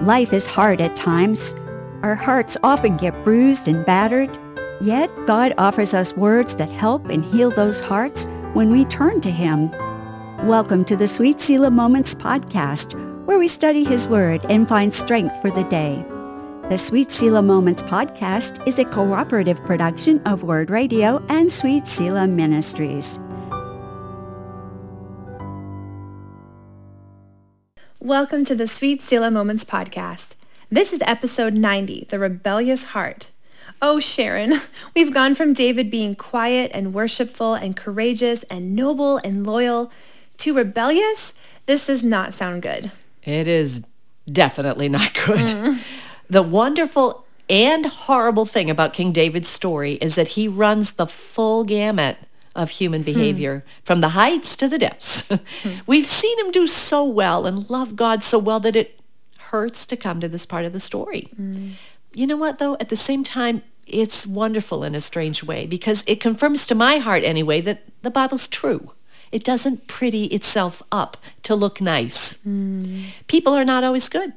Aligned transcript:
Life 0.00 0.32
is 0.32 0.46
hard 0.46 0.80
at 0.80 0.96
times. 0.96 1.54
Our 2.02 2.14
hearts 2.14 2.56
often 2.62 2.96
get 2.96 3.22
bruised 3.22 3.68
and 3.68 3.84
battered. 3.84 4.30
Yet 4.80 5.12
God 5.26 5.52
offers 5.58 5.92
us 5.92 6.16
words 6.16 6.54
that 6.54 6.70
help 6.70 7.10
and 7.10 7.22
heal 7.22 7.50
those 7.50 7.82
hearts 7.82 8.24
when 8.54 8.72
we 8.72 8.86
turn 8.86 9.20
to 9.20 9.30
him. 9.30 9.70
Welcome 10.48 10.86
to 10.86 10.96
the 10.96 11.06
Sweet 11.06 11.38
Selah 11.38 11.70
Moments 11.70 12.14
podcast, 12.14 12.94
where 13.26 13.38
we 13.38 13.46
study 13.46 13.84
his 13.84 14.08
word 14.08 14.40
and 14.48 14.66
find 14.66 14.90
strength 14.90 15.38
for 15.42 15.50
the 15.50 15.64
day. 15.64 16.02
The 16.70 16.78
Sweet 16.78 17.10
Selah 17.10 17.42
Moments 17.42 17.82
podcast 17.82 18.66
is 18.66 18.78
a 18.78 18.86
cooperative 18.86 19.62
production 19.66 20.22
of 20.26 20.44
Word 20.44 20.70
Radio 20.70 21.22
and 21.28 21.52
Sweet 21.52 21.86
Selah 21.86 22.26
Ministries. 22.26 23.18
Welcome 28.10 28.44
to 28.46 28.56
the 28.56 28.66
Sweet 28.66 29.02
Selah 29.02 29.30
Moments 29.30 29.64
podcast. 29.64 30.30
This 30.68 30.92
is 30.92 30.98
episode 31.02 31.54
90, 31.54 32.08
The 32.10 32.18
Rebellious 32.18 32.86
Heart. 32.86 33.30
Oh, 33.80 34.00
Sharon, 34.00 34.54
we've 34.96 35.14
gone 35.14 35.36
from 35.36 35.52
David 35.52 35.92
being 35.92 36.16
quiet 36.16 36.72
and 36.74 36.92
worshipful 36.92 37.54
and 37.54 37.76
courageous 37.76 38.42
and 38.50 38.74
noble 38.74 39.18
and 39.18 39.46
loyal 39.46 39.92
to 40.38 40.52
rebellious. 40.52 41.34
This 41.66 41.86
does 41.86 42.02
not 42.02 42.34
sound 42.34 42.62
good. 42.62 42.90
It 43.22 43.46
is 43.46 43.84
definitely 44.26 44.88
not 44.88 45.14
good. 45.24 45.38
Mm. 45.38 45.78
The 46.28 46.42
wonderful 46.42 47.24
and 47.48 47.86
horrible 47.86 48.44
thing 48.44 48.68
about 48.68 48.92
King 48.92 49.12
David's 49.12 49.48
story 49.48 49.92
is 50.00 50.16
that 50.16 50.30
he 50.30 50.48
runs 50.48 50.94
the 50.94 51.06
full 51.06 51.62
gamut 51.62 52.16
of 52.54 52.70
human 52.70 53.02
hmm. 53.02 53.06
behavior 53.12 53.60
hmm. 53.60 53.70
from 53.84 54.00
the 54.00 54.10
heights 54.10 54.56
to 54.56 54.68
the 54.68 54.78
depths. 54.78 55.22
hmm. 55.28 55.36
We've 55.86 56.06
seen 56.06 56.38
him 56.38 56.50
do 56.50 56.66
so 56.66 57.04
well 57.04 57.46
and 57.46 57.68
love 57.70 57.96
God 57.96 58.22
so 58.22 58.38
well 58.38 58.60
that 58.60 58.76
it 58.76 59.00
hurts 59.50 59.84
to 59.86 59.96
come 59.96 60.20
to 60.20 60.28
this 60.28 60.46
part 60.46 60.64
of 60.64 60.72
the 60.72 60.80
story. 60.80 61.28
Mm. 61.38 61.74
You 62.12 62.26
know 62.26 62.36
what, 62.36 62.58
though? 62.58 62.76
At 62.78 62.88
the 62.88 62.96
same 62.96 63.24
time, 63.24 63.62
it's 63.86 64.26
wonderful 64.26 64.84
in 64.84 64.94
a 64.94 65.00
strange 65.00 65.42
way 65.42 65.66
because 65.66 66.04
it 66.06 66.20
confirms 66.20 66.66
to 66.66 66.74
my 66.74 66.98
heart 66.98 67.24
anyway 67.24 67.60
that 67.62 67.82
the 68.02 68.10
Bible's 68.10 68.46
true. 68.46 68.92
It 69.32 69.44
doesn't 69.44 69.86
pretty 69.86 70.24
itself 70.26 70.82
up 70.90 71.16
to 71.44 71.54
look 71.54 71.80
nice. 71.80 72.34
People 73.26 73.54
are 73.54 73.64
not 73.64 73.84
always 73.84 74.08
good. 74.08 74.32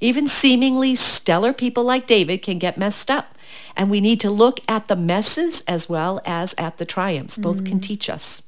Even 0.00 0.28
seemingly 0.28 0.94
stellar 0.94 1.52
people 1.52 1.84
like 1.84 2.06
David 2.06 2.42
can 2.42 2.58
get 2.58 2.78
messed 2.78 3.10
up. 3.10 3.36
And 3.76 3.90
we 3.90 4.00
need 4.00 4.20
to 4.20 4.30
look 4.30 4.60
at 4.68 4.88
the 4.88 4.96
messes 4.96 5.62
as 5.62 5.88
well 5.88 6.20
as 6.24 6.54
at 6.58 6.78
the 6.78 6.84
triumphs. 6.84 7.36
Both 7.36 7.58
mm. 7.58 7.66
can 7.66 7.80
teach 7.80 8.08
us. 8.10 8.42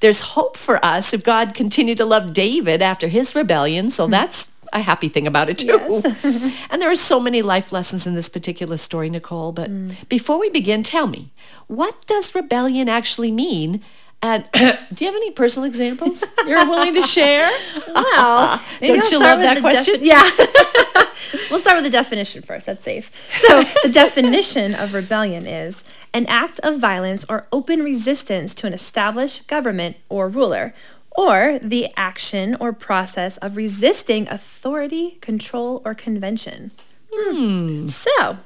There's 0.00 0.20
hope 0.20 0.56
for 0.56 0.84
us 0.84 1.12
if 1.12 1.22
God 1.22 1.54
continued 1.54 1.98
to 1.98 2.04
love 2.04 2.32
David 2.32 2.82
after 2.82 3.08
his 3.08 3.34
rebellion. 3.34 3.90
So 3.90 4.06
mm. 4.06 4.10
that's 4.10 4.48
a 4.72 4.80
happy 4.80 5.08
thing 5.08 5.26
about 5.26 5.48
it 5.48 5.58
too. 5.58 5.66
Yes. 5.66 6.56
and 6.70 6.80
there 6.80 6.90
are 6.90 6.96
so 6.96 7.20
many 7.20 7.42
life 7.42 7.72
lessons 7.72 8.06
in 8.06 8.14
this 8.14 8.28
particular 8.28 8.76
story, 8.76 9.10
Nicole. 9.10 9.52
But 9.52 9.70
mm. 9.70 9.96
before 10.08 10.38
we 10.38 10.50
begin, 10.50 10.82
tell 10.82 11.06
me, 11.06 11.32
what 11.66 12.06
does 12.06 12.34
rebellion 12.34 12.88
actually 12.88 13.32
mean 13.32 13.82
and 14.22 14.44
do 14.52 15.04
you 15.04 15.10
have 15.10 15.14
any 15.14 15.30
personal 15.30 15.66
examples 15.66 16.24
you're 16.46 16.66
willing 16.66 16.94
to 16.94 17.02
share? 17.02 17.50
Wow. 17.92 18.60
Don't 18.80 19.10
you 19.10 19.18
love 19.18 19.40
that 19.40 19.60
question? 19.60 19.94
Defi- 19.94 20.06
yeah. 20.06 20.22
we'll 21.50 21.58
start 21.58 21.76
with 21.76 21.84
the 21.84 21.90
definition 21.90 22.40
first. 22.42 22.66
That's 22.66 22.84
safe. 22.84 23.10
So 23.38 23.64
the 23.82 23.88
definition 23.88 24.74
of 24.74 24.94
rebellion 24.94 25.46
is 25.46 25.82
an 26.14 26.26
act 26.26 26.60
of 26.60 26.78
violence 26.78 27.24
or 27.28 27.46
open 27.52 27.82
resistance 27.82 28.54
to 28.54 28.66
an 28.66 28.72
established 28.72 29.48
government 29.48 29.96
or 30.08 30.28
ruler, 30.28 30.72
or 31.16 31.58
the 31.60 31.88
action 31.96 32.56
or 32.60 32.72
process 32.72 33.36
of 33.38 33.56
resisting 33.56 34.28
authority, 34.28 35.18
control, 35.20 35.82
or 35.84 35.94
convention. 35.94 36.70
Hmm. 37.12 37.88
So, 37.88 38.10
well, 38.18 38.38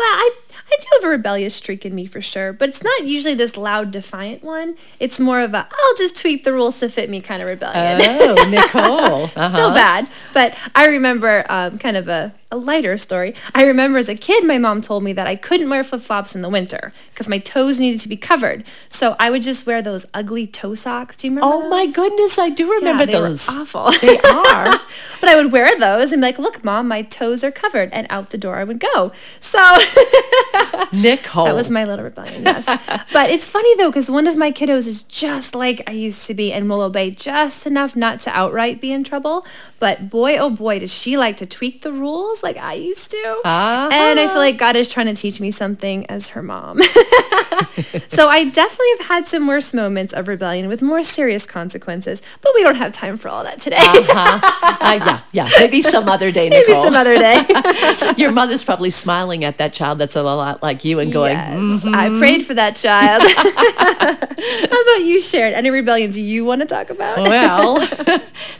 I 0.00 0.34
I 0.70 0.76
do 0.80 0.86
have 0.94 1.04
a 1.04 1.08
rebellious 1.08 1.54
streak 1.54 1.84
in 1.84 1.94
me 1.94 2.06
for 2.06 2.20
sure, 2.20 2.52
but 2.52 2.68
it's 2.68 2.82
not 2.82 3.06
usually 3.06 3.34
this 3.34 3.56
loud, 3.56 3.90
defiant 3.90 4.42
one. 4.42 4.76
It's 5.00 5.18
more 5.20 5.40
of 5.40 5.54
a 5.54 5.68
I'll 5.70 5.96
just 5.96 6.16
tweak 6.16 6.44
the 6.44 6.52
rules 6.52 6.80
to 6.80 6.88
fit 6.88 7.10
me 7.10 7.20
kind 7.20 7.42
of 7.42 7.48
rebellion. 7.48 8.00
Oh, 8.02 8.48
Nicole. 8.50 9.30
Uh-huh. 9.42 9.48
Still 9.48 9.70
bad, 9.72 10.08
but 10.32 10.56
I 10.74 10.86
remember 10.86 11.44
um, 11.48 11.78
kind 11.78 11.96
of 11.96 12.08
a 12.08 12.32
a 12.52 12.56
lighter 12.56 12.96
story. 12.98 13.34
I 13.54 13.64
remember 13.64 13.98
as 13.98 14.08
a 14.08 14.14
kid, 14.14 14.44
my 14.44 14.58
mom 14.58 14.82
told 14.82 15.02
me 15.02 15.12
that 15.14 15.26
I 15.26 15.34
couldn't 15.34 15.70
wear 15.70 15.82
flip-flops 15.82 16.34
in 16.34 16.42
the 16.42 16.48
winter 16.48 16.92
because 17.12 17.26
my 17.28 17.38
toes 17.38 17.78
needed 17.80 18.00
to 18.02 18.08
be 18.08 18.16
covered. 18.16 18.64
So 18.90 19.16
I 19.18 19.30
would 19.30 19.42
just 19.42 19.66
wear 19.66 19.82
those 19.82 20.06
ugly 20.14 20.46
toe 20.46 20.74
socks. 20.74 21.16
Do 21.16 21.26
you 21.26 21.30
remember 21.34 21.48
Oh 21.56 21.60
those? 21.62 21.70
my 21.70 21.86
goodness, 21.92 22.38
I 22.38 22.50
do 22.50 22.70
remember 22.70 23.02
yeah, 23.02 23.06
they 23.06 23.12
those. 23.12 23.48
Were 23.48 23.62
awful. 23.62 23.90
They 24.00 24.18
are. 24.24 24.78
but 25.20 25.28
I 25.30 25.34
would 25.36 25.50
wear 25.50 25.76
those 25.78 26.12
and 26.12 26.20
be 26.20 26.26
like, 26.28 26.38
look, 26.38 26.62
mom, 26.62 26.86
my 26.88 27.02
toes 27.02 27.42
are 27.42 27.50
covered. 27.50 27.90
And 27.92 28.06
out 28.10 28.30
the 28.30 28.38
door 28.38 28.56
I 28.56 28.64
would 28.64 28.78
go. 28.80 29.12
So 29.40 29.58
Nicole. 30.92 31.46
That 31.46 31.54
was 31.54 31.70
my 31.70 31.84
little 31.84 32.04
rebellion, 32.04 32.42
yes. 32.44 32.66
but 33.12 33.30
it's 33.30 33.48
funny 33.48 33.74
though, 33.76 33.90
because 33.90 34.10
one 34.10 34.26
of 34.26 34.36
my 34.36 34.52
kiddos 34.52 34.86
is 34.86 35.02
just 35.04 35.54
like 35.54 35.82
I 35.86 35.92
used 35.92 36.26
to 36.26 36.34
be 36.34 36.52
and 36.52 36.68
will 36.68 36.82
obey 36.82 37.10
just 37.10 37.66
enough 37.66 37.96
not 37.96 38.20
to 38.20 38.30
outright 38.30 38.80
be 38.80 38.92
in 38.92 39.04
trouble. 39.04 39.46
But 39.82 40.08
boy, 40.08 40.36
oh 40.36 40.48
boy, 40.48 40.78
does 40.78 40.94
she 40.94 41.16
like 41.16 41.38
to 41.38 41.46
tweak 41.46 41.82
the 41.82 41.92
rules 41.92 42.40
like 42.40 42.56
I 42.56 42.74
used 42.74 43.10
to. 43.10 43.40
Uh-huh. 43.44 43.90
And 43.92 44.20
I 44.20 44.28
feel 44.28 44.36
like 44.36 44.56
God 44.56 44.76
is 44.76 44.86
trying 44.86 45.06
to 45.06 45.14
teach 45.14 45.40
me 45.40 45.50
something 45.50 46.06
as 46.06 46.28
her 46.28 46.40
mom. 46.40 46.80
so 48.08 48.28
I 48.28 48.44
definitely 48.44 48.86
have 48.98 49.06
had 49.08 49.26
some 49.26 49.48
worse 49.48 49.74
moments 49.74 50.12
of 50.12 50.28
rebellion 50.28 50.68
with 50.68 50.82
more 50.82 51.02
serious 51.02 51.46
consequences, 51.46 52.22
but 52.42 52.52
we 52.54 52.62
don't 52.62 52.76
have 52.76 52.92
time 52.92 53.16
for 53.16 53.28
all 53.28 53.42
that 53.42 53.60
today. 53.60 53.78
uh-huh. 53.80 54.76
uh, 54.80 55.00
yeah, 55.04 55.22
yeah. 55.32 55.48
Maybe 55.58 55.82
some 55.82 56.08
other 56.08 56.30
day, 56.30 56.48
Nicole. 56.48 56.74
Maybe 56.74 56.80
some 56.80 56.94
other 56.94 57.18
day. 57.18 58.14
Your 58.22 58.30
mother's 58.30 58.62
probably 58.62 58.90
smiling 58.90 59.44
at 59.44 59.58
that 59.58 59.72
child 59.72 59.98
that's 59.98 60.14
a 60.14 60.22
lot 60.22 60.62
like 60.62 60.84
you 60.84 61.00
and 61.00 61.12
going, 61.12 61.32
yes, 61.32 61.58
mm-hmm. 61.58 61.92
I 61.92 62.08
prayed 62.20 62.46
for 62.46 62.54
that 62.54 62.76
child. 62.76 63.24
How 63.24 64.82
about 64.82 65.04
you, 65.04 65.20
Sharon? 65.20 65.54
Any 65.54 65.70
rebellions 65.70 66.16
you 66.16 66.44
want 66.44 66.60
to 66.60 66.68
talk 66.68 66.88
about? 66.88 67.18
well, 67.18 67.80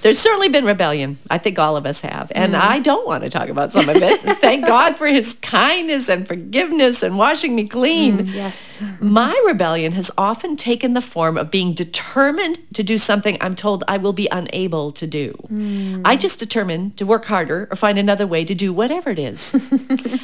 there's 0.02 0.18
certainly 0.18 0.48
been 0.48 0.64
rebellion. 0.64 1.11
I 1.30 1.38
think 1.38 1.58
all 1.58 1.76
of 1.76 1.86
us 1.86 2.00
have. 2.00 2.30
And 2.34 2.54
mm. 2.54 2.60
I 2.60 2.80
don't 2.80 3.06
want 3.06 3.24
to 3.24 3.30
talk 3.30 3.48
about 3.48 3.72
some 3.72 3.88
of 3.88 3.96
it. 3.96 4.20
Thank 4.40 4.66
God 4.66 4.96
for 4.96 5.06
his 5.06 5.34
kindness 5.34 6.08
and 6.08 6.26
forgiveness 6.26 7.02
and 7.02 7.16
washing 7.18 7.54
me 7.54 7.66
clean. 7.66 8.18
Mm, 8.18 8.34
yes. 8.34 8.72
My 9.00 9.40
rebellion 9.46 9.92
has 9.92 10.10
often 10.18 10.56
taken 10.56 10.94
the 10.94 11.00
form 11.00 11.36
of 11.36 11.50
being 11.50 11.72
determined 11.72 12.58
to 12.74 12.82
do 12.82 12.98
something 12.98 13.38
I'm 13.40 13.54
told 13.54 13.84
I 13.86 13.96
will 13.96 14.12
be 14.12 14.28
unable 14.30 14.92
to 14.92 15.06
do. 15.06 15.32
Mm. 15.50 16.02
I 16.04 16.16
just 16.16 16.38
determined 16.38 16.96
to 16.96 17.06
work 17.06 17.26
harder 17.26 17.68
or 17.70 17.76
find 17.76 17.98
another 17.98 18.26
way 18.26 18.44
to 18.44 18.54
do 18.54 18.72
whatever 18.72 19.10
it 19.10 19.18
is. 19.18 19.54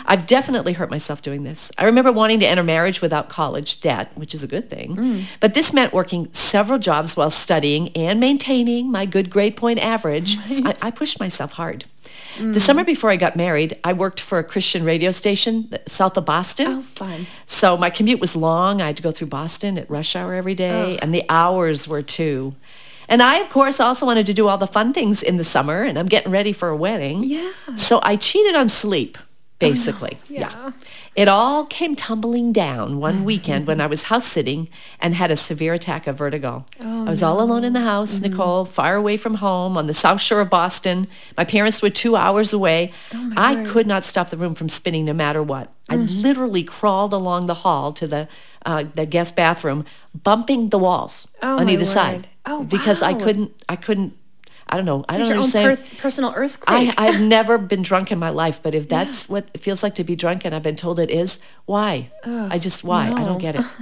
I've 0.07 0.27
definitely 0.27 0.73
hurt 0.73 0.91
myself 0.91 1.23
doing 1.23 1.45
this. 1.45 1.71
I 1.79 1.85
remember 1.85 2.13
wanting 2.13 2.41
to 2.41 2.47
enter 2.47 2.63
marriage 2.63 3.01
without 3.01 3.29
college 3.29 3.81
debt, 3.81 4.11
which 4.15 4.35
is 4.35 4.43
a 4.43 4.49
good 4.49 4.69
thing. 4.69 4.97
Mm. 4.97 5.25
But 5.41 5.55
this 5.55 5.73
meant 5.73 5.93
working 5.93 6.29
several 6.33 6.79
jobs 6.79 7.17
while 7.17 7.31
studying 7.31 7.89
and 7.97 8.21
maintaining 8.21 8.91
my 8.91 9.07
good 9.07 9.31
grade 9.31 9.57
point 9.57 9.79
average. 9.79 10.37
Right. 10.49 10.78
I, 10.78 10.78
I 10.83 10.91
pushed 10.91 11.21
myself 11.21 11.53
hard. 11.53 11.85
Mm. 12.37 12.55
The 12.55 12.61
summer 12.61 12.85
before 12.85 13.11
I 13.11 13.17
got 13.17 13.37
married, 13.37 13.79
I 13.85 13.93
worked 13.93 14.21
for 14.21 14.39
a 14.39 14.45
Christian 14.45 14.85
radio 14.85 15.11
station 15.11 15.71
south 15.87 16.17
of 16.17 16.25
Boston. 16.25 16.67
Oh, 16.67 16.83
fun. 16.83 17.27
So 17.47 17.77
my 17.77 17.91
commute 17.91 18.21
was 18.21 18.37
long. 18.37 18.81
I 18.81 18.87
had 18.87 18.97
to 18.97 19.03
go 19.03 19.13
through 19.13 19.29
Boston 19.29 19.79
at 19.79 19.89
rush 19.91 20.15
hour 20.15 20.35
every 20.35 20.55
day, 20.55 20.97
oh. 20.97 20.99
and 21.03 21.15
the 21.15 21.25
hours 21.29 21.89
were 21.89 22.03
too. 22.03 22.55
And 23.09 23.23
I, 23.23 23.39
of 23.39 23.49
course, 23.49 23.81
also 23.81 24.05
wanted 24.05 24.27
to 24.27 24.35
do 24.35 24.49
all 24.49 24.59
the 24.59 24.67
fun 24.67 24.93
things 24.93 25.23
in 25.23 25.39
the 25.39 25.45
summer, 25.45 25.83
and 25.83 25.99
I'm 25.99 26.07
getting 26.07 26.31
ready 26.31 26.53
for 26.53 26.69
a 26.69 26.77
wedding. 26.77 27.25
Yeah. 27.25 27.53
So 27.75 28.01
I 28.03 28.17
cheated 28.17 28.55
on 28.55 28.69
sleep, 28.69 29.17
basically. 29.59 30.19
Oh, 30.21 30.25
yeah. 30.29 30.39
yeah. 30.39 30.73
It 31.15 31.29
all 31.29 31.65
came 31.65 31.97
tumbling 31.97 32.53
down 32.53 32.99
one 32.99 33.25
weekend 33.25 33.67
when 33.67 33.81
I 33.81 33.87
was 33.87 34.05
house 34.05 34.27
sitting 34.27 34.69
and 35.01 35.15
had 35.15 35.31
a 35.31 35.37
severe 35.37 35.75
attack 35.75 36.07
of 36.07 36.17
vertigo. 36.17 36.65
Oh, 36.81 37.07
I 37.07 37.11
was 37.11 37.23
no. 37.23 37.29
all 37.29 37.41
alone 37.41 37.65
in 37.65 37.73
the 37.73 37.81
house, 37.81 38.21
mm-hmm. 38.21 38.31
Nicole, 38.31 38.65
far 38.65 38.95
away 38.95 39.17
from 39.17 39.35
home 39.35 39.77
on 39.77 39.87
the 39.87 39.95
south 39.95 40.21
shore 40.21 40.41
of 40.41 40.51
Boston. 40.51 41.09
My 41.37 41.45
parents 41.45 41.83
were 41.83 41.91
two 41.91 42.15
hours 42.15 42.53
away. 42.53 42.93
Oh, 43.13 43.33
I 43.37 43.55
Lord. 43.55 43.67
could 43.67 43.87
not 43.87 44.05
stop 44.05 44.31
the 44.31 44.37
room 44.37 44.55
from 44.55 44.69
spinning 44.69 45.05
no 45.05 45.13
matter 45.13 45.43
what. 45.43 45.73
Mm. 45.89 45.93
I 45.93 45.97
literally 45.97 46.63
crawled 46.63 47.13
along 47.13 47.47
the 47.47 47.55
hall 47.55 47.93
to 47.95 48.07
the 48.07 48.29
uh, 48.67 48.85
the 48.95 49.07
guest 49.07 49.35
bathroom, 49.35 49.85
bumping 50.15 50.69
the 50.69 50.79
walls 50.79 51.29
oh, 51.43 51.59
on 51.59 51.69
either 51.69 51.87
side. 51.87 52.29
Oh, 52.45 52.65
because. 52.65 53.03
I 53.03 53.15
couldn't 53.15 53.53
I 53.69 53.77
couldn't 53.77 54.18
I 54.69 54.77
don't 54.77 54.85
know. 54.85 55.01
It's 55.01 55.15
I 55.15 55.19
don't 55.19 55.29
like 55.29 55.37
understand. 55.37 55.79
Per- 55.79 55.97
personal 55.97 56.33
earthquake. 56.37 56.95
I, 56.99 57.09
I've 57.09 57.21
never 57.37 57.59
been 57.59 57.83
drunk 57.83 58.13
in 58.13 58.19
my 58.19 58.31
life, 58.31 58.61
but 58.63 58.75
if 58.75 58.89
that's 58.89 59.27
yeah. 59.27 59.33
what 59.33 59.49
it 59.55 59.61
feels 59.61 59.83
like 59.83 59.95
to 59.97 60.05
be 60.05 60.17
drunk 60.17 60.45
and 60.45 60.55
I've 60.55 60.63
been 60.63 60.77
told 60.77 60.99
it 60.99 61.11
is, 61.11 61.39
why? 61.67 62.11
I 62.25 62.59
just, 62.59 62.85
why? 62.85 63.11
no. 63.11 63.17
I 63.17 63.25
don't 63.25 63.39
get 63.39 63.57
it. 63.57 63.65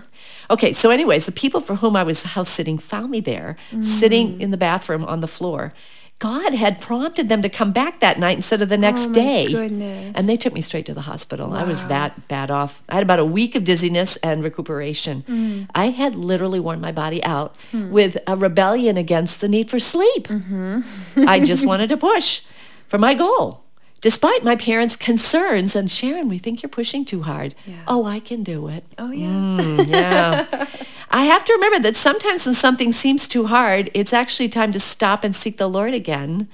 Okay, 0.48 0.72
so 0.72 0.90
anyways, 0.90 1.26
the 1.26 1.32
people 1.32 1.60
for 1.60 1.76
whom 1.76 1.96
I 1.96 2.04
was 2.04 2.22
house 2.22 2.50
sitting 2.50 2.78
found 2.78 3.10
me 3.10 3.20
there, 3.20 3.56
mm. 3.72 3.82
sitting 3.82 4.40
in 4.40 4.52
the 4.52 4.56
bathroom 4.56 5.04
on 5.04 5.20
the 5.20 5.26
floor. 5.26 5.74
God 6.18 6.54
had 6.54 6.80
prompted 6.80 7.28
them 7.28 7.42
to 7.42 7.50
come 7.50 7.72
back 7.72 8.00
that 8.00 8.18
night 8.18 8.38
instead 8.38 8.62
of 8.62 8.70
the 8.70 8.78
next 8.78 9.08
oh, 9.08 9.12
day. 9.12 9.52
Goodness. 9.52 10.14
And 10.16 10.26
they 10.26 10.38
took 10.38 10.54
me 10.54 10.62
straight 10.62 10.86
to 10.86 10.94
the 10.94 11.02
hospital. 11.02 11.50
Wow. 11.50 11.56
I 11.56 11.64
was 11.64 11.86
that 11.88 12.26
bad 12.26 12.50
off. 12.50 12.82
I 12.88 12.94
had 12.94 13.02
about 13.02 13.18
a 13.18 13.24
week 13.24 13.54
of 13.54 13.64
dizziness 13.64 14.16
and 14.16 14.42
recuperation. 14.42 15.24
Mm. 15.28 15.68
I 15.74 15.90
had 15.90 16.14
literally 16.16 16.58
worn 16.58 16.80
my 16.80 16.92
body 16.92 17.22
out 17.22 17.54
mm. 17.70 17.90
with 17.90 18.16
a 18.26 18.34
rebellion 18.34 18.96
against 18.96 19.42
the 19.42 19.48
need 19.48 19.68
for 19.68 19.78
sleep. 19.78 20.28
Mm-hmm. 20.28 21.28
I 21.28 21.40
just 21.40 21.66
wanted 21.66 21.88
to 21.90 21.98
push. 21.98 22.42
for 22.88 22.98
my 22.98 23.14
goal. 23.14 23.65
Despite 24.02 24.44
my 24.44 24.56
parents' 24.56 24.94
concerns 24.96 25.74
and 25.74 25.90
Sharon, 25.90 26.28
we 26.28 26.38
think 26.38 26.62
you're 26.62 26.68
pushing 26.70 27.04
too 27.04 27.22
hard. 27.22 27.54
Yeah. 27.66 27.82
Oh, 27.88 28.04
I 28.04 28.20
can 28.20 28.42
do 28.42 28.68
it. 28.68 28.84
Oh, 28.98 29.10
yes. 29.10 29.28
Mm, 29.30 29.86
yeah. 29.88 30.66
I 31.10 31.24
have 31.24 31.44
to 31.46 31.52
remember 31.54 31.78
that 31.80 31.96
sometimes 31.96 32.44
when 32.46 32.54
something 32.54 32.92
seems 32.92 33.26
too 33.26 33.46
hard, 33.46 33.90
it's 33.94 34.12
actually 34.12 34.48
time 34.50 34.72
to 34.72 34.80
stop 34.80 35.24
and 35.24 35.34
seek 35.34 35.56
the 35.56 35.68
Lord 35.68 35.94
again. 35.94 36.48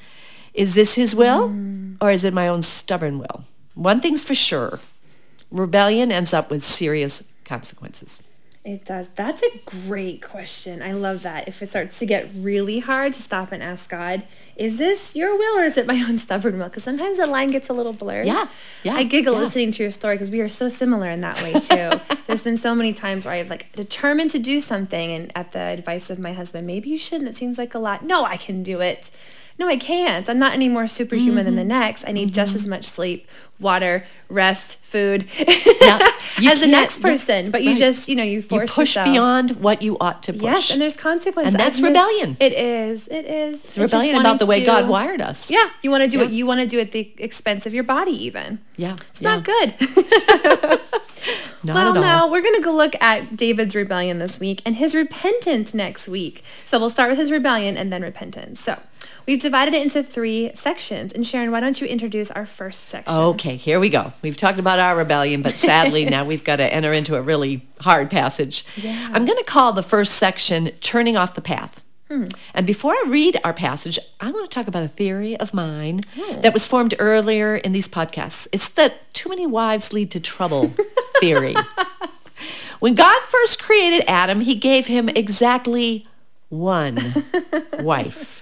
Is 0.54 0.74
this 0.74 0.94
his 0.94 1.14
will 1.14 1.48
Mm. 1.48 1.96
or 2.00 2.10
is 2.10 2.24
it 2.24 2.32
my 2.32 2.46
own 2.48 2.62
stubborn 2.62 3.18
will? 3.18 3.44
One 3.74 4.00
thing's 4.00 4.22
for 4.22 4.34
sure. 4.34 4.80
Rebellion 5.50 6.12
ends 6.12 6.32
up 6.32 6.48
with 6.50 6.62
serious 6.62 7.22
consequences. 7.44 8.20
It 8.64 8.84
does. 8.84 9.08
That's 9.16 9.42
a 9.42 9.58
great 9.64 10.22
question. 10.22 10.82
I 10.82 10.92
love 10.92 11.22
that. 11.22 11.48
If 11.48 11.60
it 11.62 11.68
starts 11.70 11.98
to 11.98 12.06
get 12.06 12.28
really 12.32 12.78
hard 12.78 13.12
to 13.14 13.20
stop 13.20 13.50
and 13.50 13.60
ask 13.60 13.90
God, 13.90 14.22
is 14.54 14.78
this 14.78 15.16
your 15.16 15.36
will 15.36 15.58
or 15.58 15.64
is 15.64 15.76
it 15.76 15.84
my 15.84 16.00
own 16.08 16.16
stubborn 16.18 16.58
will? 16.58 16.66
Because 16.66 16.84
sometimes 16.84 17.18
the 17.18 17.26
line 17.26 17.50
gets 17.50 17.68
a 17.68 17.72
little 17.72 17.92
blurred. 17.92 18.26
Yeah, 18.26 18.46
yeah, 18.84 18.94
I 18.94 19.02
giggle 19.02 19.34
yeah. 19.34 19.40
listening 19.40 19.72
to 19.72 19.82
your 19.82 19.90
story 19.90 20.14
because 20.14 20.30
we 20.30 20.40
are 20.40 20.48
so 20.48 20.68
similar 20.68 21.10
in 21.10 21.22
that 21.22 21.42
way 21.42 21.54
too. 21.54 22.00
There's 22.28 22.44
been 22.44 22.56
so 22.56 22.72
many 22.72 22.92
times 22.92 23.24
where 23.24 23.34
I've 23.34 23.50
like 23.50 23.72
determined 23.72 24.30
to 24.30 24.38
do 24.38 24.60
something 24.60 25.10
and 25.10 25.32
at 25.34 25.50
the 25.50 25.58
advice 25.58 26.08
of 26.08 26.20
my 26.20 26.32
husband, 26.32 26.64
maybe 26.64 26.88
you 26.88 26.98
shouldn't. 26.98 27.28
It 27.28 27.36
seems 27.36 27.58
like 27.58 27.74
a 27.74 27.80
lot. 27.80 28.04
No, 28.04 28.24
I 28.24 28.36
can 28.36 28.62
do 28.62 28.80
it. 28.80 29.10
No, 29.62 29.68
I 29.68 29.76
can't. 29.76 30.28
I'm 30.28 30.40
not 30.40 30.54
any 30.54 30.68
more 30.68 30.88
superhuman 30.88 31.44
than 31.44 31.54
the 31.54 31.60
Mm-hmm. 31.62 31.68
next. 31.68 32.04
I 32.08 32.10
need 32.10 32.34
just 32.34 32.56
as 32.56 32.66
much 32.66 32.84
sleep, 32.84 33.28
water, 33.60 34.04
rest, 34.28 34.74
food 34.82 35.26
Yeah, 35.80 36.10
as 36.52 36.60
the 36.60 36.66
next 36.66 37.00
person. 37.00 37.52
But 37.52 37.62
you 37.62 37.70
right. 37.70 37.78
just, 37.78 38.08
you 38.08 38.16
know, 38.16 38.24
you 38.24 38.38
You 38.40 38.42
push 38.66 38.76
yourself. 38.96 39.06
beyond 39.06 39.50
what 39.62 39.80
you 39.80 39.96
ought 40.00 40.20
to 40.24 40.32
push. 40.32 40.42
Yes, 40.42 40.70
and 40.72 40.82
there's 40.82 40.96
consequences. 40.96 41.54
And 41.54 41.60
that's 41.60 41.76
I've 41.78 41.82
missed- 41.84 41.90
rebellion. 41.94 42.36
It 42.40 42.54
is. 42.54 43.06
It 43.06 43.24
is. 43.24 43.64
It's 43.64 43.78
rebellion 43.78 44.16
about 44.16 44.40
the 44.40 44.46
way 44.46 44.64
God 44.64 44.88
wired 44.88 45.20
us. 45.22 45.48
Yeah, 45.48 45.70
you 45.80 45.92
want 45.92 46.02
to 46.02 46.08
do 46.10 46.16
Yeah. 46.18 46.24
what 46.24 46.32
you 46.32 46.44
want 46.44 46.60
to 46.60 46.66
do 46.66 46.80
at 46.80 46.90
the 46.90 47.12
expense 47.18 47.64
of 47.64 47.72
your 47.72 47.84
body, 47.84 48.10
even. 48.24 48.58
Yeah. 48.76 48.96
It's 49.12 49.22
yeah. 49.22 49.36
not 49.36 49.44
good. 49.44 49.74
Not 51.64 51.74
well, 51.76 51.94
now 51.94 52.26
we're 52.28 52.42
going 52.42 52.56
to 52.56 52.60
go 52.60 52.72
look 52.74 53.00
at 53.00 53.36
David's 53.36 53.76
rebellion 53.76 54.18
this 54.18 54.40
week 54.40 54.60
and 54.66 54.74
his 54.74 54.96
repentance 54.96 55.72
next 55.72 56.08
week. 56.08 56.42
So 56.66 56.76
we'll 56.80 56.90
start 56.90 57.08
with 57.10 57.20
his 57.20 57.30
rebellion 57.30 57.76
and 57.76 57.92
then 57.92 58.02
repentance. 58.02 58.58
So 58.58 58.80
we've 59.26 59.40
divided 59.40 59.74
it 59.74 59.82
into 59.82 60.02
three 60.02 60.50
sections. 60.54 61.12
And 61.12 61.26
Sharon, 61.26 61.50
why 61.50 61.60
don't 61.60 61.80
you 61.80 61.86
introduce 61.86 62.30
our 62.30 62.46
first 62.46 62.88
section? 62.88 63.12
Okay, 63.14 63.56
here 63.56 63.78
we 63.80 63.88
go. 63.88 64.12
We've 64.22 64.36
talked 64.36 64.58
about 64.58 64.78
our 64.78 64.96
rebellion, 64.96 65.42
but 65.42 65.54
sadly 65.54 66.04
now 66.16 66.24
we've 66.24 66.44
got 66.44 66.56
to 66.56 66.72
enter 66.72 66.92
into 66.92 67.16
a 67.16 67.22
really 67.22 67.66
hard 67.80 68.10
passage. 68.10 68.64
Yeah. 68.76 69.08
I'm 69.12 69.24
going 69.24 69.38
to 69.38 69.44
call 69.44 69.72
the 69.72 69.82
first 69.82 70.14
section 70.14 70.70
Turning 70.80 71.16
Off 71.16 71.34
the 71.34 71.40
Path. 71.40 71.80
Hmm. 72.08 72.26
And 72.52 72.66
before 72.66 72.92
I 72.92 73.04
read 73.06 73.40
our 73.42 73.54
passage, 73.54 73.98
I 74.20 74.30
want 74.30 74.50
to 74.50 74.54
talk 74.54 74.68
about 74.68 74.82
a 74.82 74.88
theory 74.88 75.36
of 75.38 75.54
mine 75.54 76.00
Oh. 76.18 76.40
that 76.42 76.52
was 76.52 76.66
formed 76.66 76.94
earlier 76.98 77.56
in 77.56 77.72
these 77.72 77.88
podcasts. 77.88 78.46
It's 78.52 78.68
the 78.68 78.92
too 79.14 79.28
many 79.30 79.46
wives 79.46 79.92
lead 79.92 80.10
to 80.10 80.20
trouble 80.20 80.74
theory. 81.20 81.54
When 82.80 82.94
God 82.96 83.22
first 83.22 83.62
created 83.62 84.02
Adam, 84.08 84.40
he 84.40 84.56
gave 84.56 84.88
him 84.88 85.08
exactly 85.10 86.08
one 86.48 86.98
wife. 87.78 88.41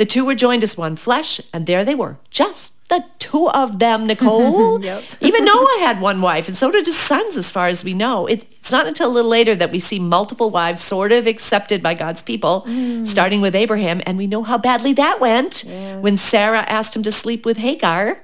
The 0.00 0.06
two 0.06 0.24
were 0.24 0.34
joined 0.34 0.62
as 0.62 0.78
one 0.78 0.96
flesh, 0.96 1.42
and 1.52 1.66
there 1.66 1.84
they 1.84 1.94
were, 1.94 2.16
just 2.30 2.72
the 2.88 3.04
two 3.18 3.50
of 3.50 3.80
them, 3.80 4.06
Nicole. 4.06 4.82
Yep. 4.90 5.04
Even 5.20 5.44
Noah 5.44 5.76
had 5.80 6.00
one 6.00 6.22
wife, 6.22 6.48
and 6.48 6.56
so 6.56 6.70
did 6.70 6.86
his 6.86 6.98
sons, 6.98 7.36
as 7.36 7.50
far 7.50 7.66
as 7.66 7.84
we 7.84 7.92
know. 7.92 8.26
It, 8.26 8.46
it's 8.60 8.70
not 8.70 8.86
until 8.86 9.10
a 9.10 9.12
little 9.12 9.30
later 9.30 9.54
that 9.54 9.70
we 9.70 9.78
see 9.78 9.98
multiple 9.98 10.48
wives 10.48 10.82
sort 10.82 11.12
of 11.12 11.26
accepted 11.26 11.82
by 11.82 11.92
God's 11.92 12.22
people, 12.22 12.64
mm. 12.66 13.06
starting 13.06 13.42
with 13.42 13.54
Abraham, 13.54 14.00
and 14.06 14.16
we 14.16 14.26
know 14.26 14.42
how 14.42 14.56
badly 14.56 14.94
that 14.94 15.20
went 15.20 15.64
when 16.00 16.16
Sarah 16.16 16.64
asked 16.66 16.96
him 16.96 17.02
to 17.02 17.12
sleep 17.12 17.44
with 17.44 17.58
Hagar. 17.58 18.22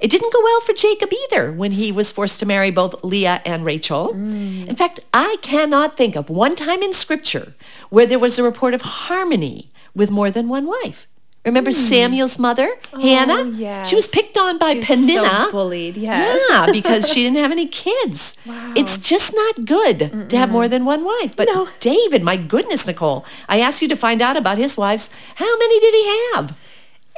It 0.00 0.10
didn't 0.10 0.32
go 0.32 0.40
well 0.42 0.60
for 0.62 0.72
Jacob 0.72 1.10
either 1.12 1.52
when 1.52 1.70
he 1.70 1.92
was 1.92 2.10
forced 2.10 2.40
to 2.40 2.46
marry 2.46 2.72
both 2.72 3.04
Leah 3.04 3.40
and 3.46 3.64
Rachel. 3.64 4.14
Mm. 4.14 4.66
In 4.66 4.74
fact, 4.74 4.98
I 5.14 5.36
cannot 5.42 5.96
think 5.96 6.16
of 6.16 6.28
one 6.28 6.56
time 6.56 6.82
in 6.82 6.92
Scripture 6.92 7.54
where 7.88 8.04
there 8.04 8.18
was 8.18 8.36
a 8.36 8.42
report 8.42 8.74
of 8.74 8.80
harmony 8.82 9.70
with 9.94 10.10
more 10.10 10.30
than 10.30 10.48
one 10.48 10.66
wife. 10.66 11.06
Remember 11.44 11.70
hmm. 11.70 11.76
Samuel's 11.76 12.38
mother, 12.38 12.74
oh, 12.94 13.00
Hannah? 13.00 13.44
yes. 13.50 13.88
She 13.88 13.94
was 13.96 14.08
picked 14.08 14.38
on 14.38 14.56
by 14.56 14.72
She 14.72 14.78
was 14.78 14.88
Penina. 14.88 15.44
so 15.44 15.50
bullied, 15.50 15.96
yes. 15.98 16.40
Yeah, 16.48 16.72
because 16.72 17.06
she 17.06 17.22
didn't 17.22 17.36
have 17.36 17.52
any 17.52 17.66
kids. 17.68 18.34
Wow. 18.46 18.72
It's 18.74 18.96
just 18.96 19.34
not 19.34 19.66
good 19.66 20.30
to 20.30 20.38
have 20.38 20.50
more 20.50 20.68
than 20.68 20.86
one 20.86 21.04
wife. 21.04 21.36
But 21.36 21.48
No. 21.52 21.68
David, 21.80 22.22
my 22.22 22.38
goodness, 22.38 22.86
Nicole, 22.86 23.26
I 23.46 23.60
asked 23.60 23.82
you 23.82 23.88
to 23.88 23.96
find 23.96 24.22
out 24.22 24.38
about 24.38 24.56
his 24.56 24.78
wives. 24.78 25.10
How 25.34 25.58
many 25.58 25.80
did 25.80 25.92
he 25.92 26.32
have? 26.32 26.56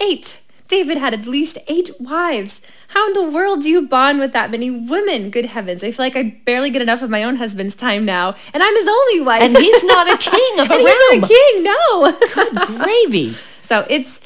Eight. 0.03 0.41
David 0.69 0.99
had 0.99 1.15
at 1.15 1.27
least 1.27 1.59
eight 1.69 1.91
wives. 2.01 2.61
How 2.89 3.07
in 3.09 3.13
the 3.13 3.23
world 3.23 3.63
do 3.63 3.69
you 3.69 3.87
bond 3.87 4.19
with 4.21 4.33
that 4.33 4.51
many 4.51 4.71
women? 4.71 5.31
Good 5.31 5.47
heavens. 5.47 5.83
I 5.85 5.91
feel 5.91 6.05
like 6.05 6.17
I 6.17 6.41
barely 6.45 6.71
get 6.71 6.83
enough 6.83 7.03
of 7.03 7.11
my 7.11 7.23
own 7.23 7.37
husband's 7.37 7.75
time 7.75 8.05
now. 8.05 8.35
And 8.55 8.63
I'm 8.63 8.77
his 8.77 8.87
only 8.89 9.21
wife. 9.21 9.43
And 9.43 9.57
he's 9.57 9.85
not 9.85 10.09
a 10.09 10.17
king 10.19 10.61
of 10.61 10.71
a 10.71 10.75
and 10.75 10.85
realm. 10.85 10.97
he's 11.11 11.21
not 11.21 11.25
a 11.25 11.29
king, 11.29 11.63
no. 11.63 12.13
Good 12.35 12.79
gravy. 12.79 13.31
so 13.63 13.87
it's, 13.91 14.21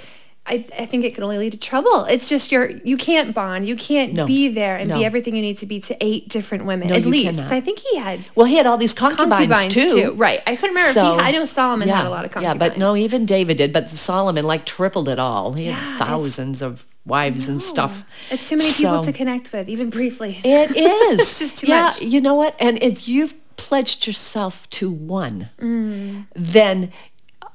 I, 0.51 0.67
I 0.79 0.85
think 0.87 1.05
it 1.05 1.15
could 1.15 1.23
only 1.25 1.39
lead 1.39 1.53
to 1.53 1.59
trouble. 1.59 2.05
It's 2.07 2.29
just 2.29 2.51
you're, 2.53 2.71
you 2.85 2.97
can't 2.97 3.33
bond. 3.35 3.69
You 3.69 3.77
can't 3.77 4.13
No. 4.13 4.27
be 4.27 4.49
there 4.49 4.77
and 4.77 4.89
No. 4.89 4.99
be 4.99 5.05
everything 5.05 5.37
you 5.37 5.43
need 5.43 5.59
to 5.59 5.67
be 5.67 5.79
to 5.81 5.97
eight 6.05 6.29
different 6.29 6.65
women 6.67 6.89
No, 6.89 6.97
at 6.97 7.07
least. 7.07 7.39
I 7.41 7.61
think 7.61 7.79
he 7.79 7.97
had 7.97 8.25
Well, 8.35 8.47
he 8.47 8.57
had 8.57 8.67
all 8.67 8.77
these 8.77 8.93
concubines, 8.93 9.49
concubines 9.53 9.73
too. 9.75 10.13
Right. 10.17 10.41
I 10.47 10.57
couldn't 10.57 10.75
remember 10.77 10.93
So, 10.93 11.15
if 11.15 11.21
he, 11.21 11.27
I 11.29 11.31
know 11.31 11.45
Solomon 11.45 11.89
yeah, 11.89 11.97
had 11.99 12.07
a 12.07 12.11
lot 12.11 12.25
of 12.25 12.33
concubines. 12.33 12.61
Yeah, 12.61 12.69
but 12.69 12.79
no, 12.79 12.97
even 12.97 13.25
David 13.27 13.57
did. 13.57 13.73
But 13.73 13.89
Solomon 13.91 14.45
like 14.45 14.67
tripled 14.67 15.09
it 15.09 15.19
all. 15.19 15.53
He 15.55 15.67
Yeah, 15.67 15.73
had 15.73 15.99
thousands 16.05 16.61
of 16.63 16.87
wives 17.07 17.49
and 17.49 17.63
stuff. 17.63 18.05
It's 18.31 18.49
too 18.49 18.57
many 18.57 18.73
people 18.73 19.05
to 19.05 19.13
connect 19.13 19.53
with, 19.53 19.69
even 19.69 19.89
briefly. 19.89 20.41
It 20.45 20.71
is. 20.77 21.21
It's 21.21 21.39
just 21.39 21.59
too 21.59 21.69
yeah, 21.69 21.83
much. 21.85 22.03
you 22.03 22.21
know 22.21 22.35
what? 22.35 22.55
And 22.61 22.83
if 22.83 23.09
you've 23.09 23.35
pledged 23.57 24.07
yourself 24.07 24.69
to 24.71 24.91
one, 24.91 25.49
Mm. 25.61 26.27
then 26.35 26.93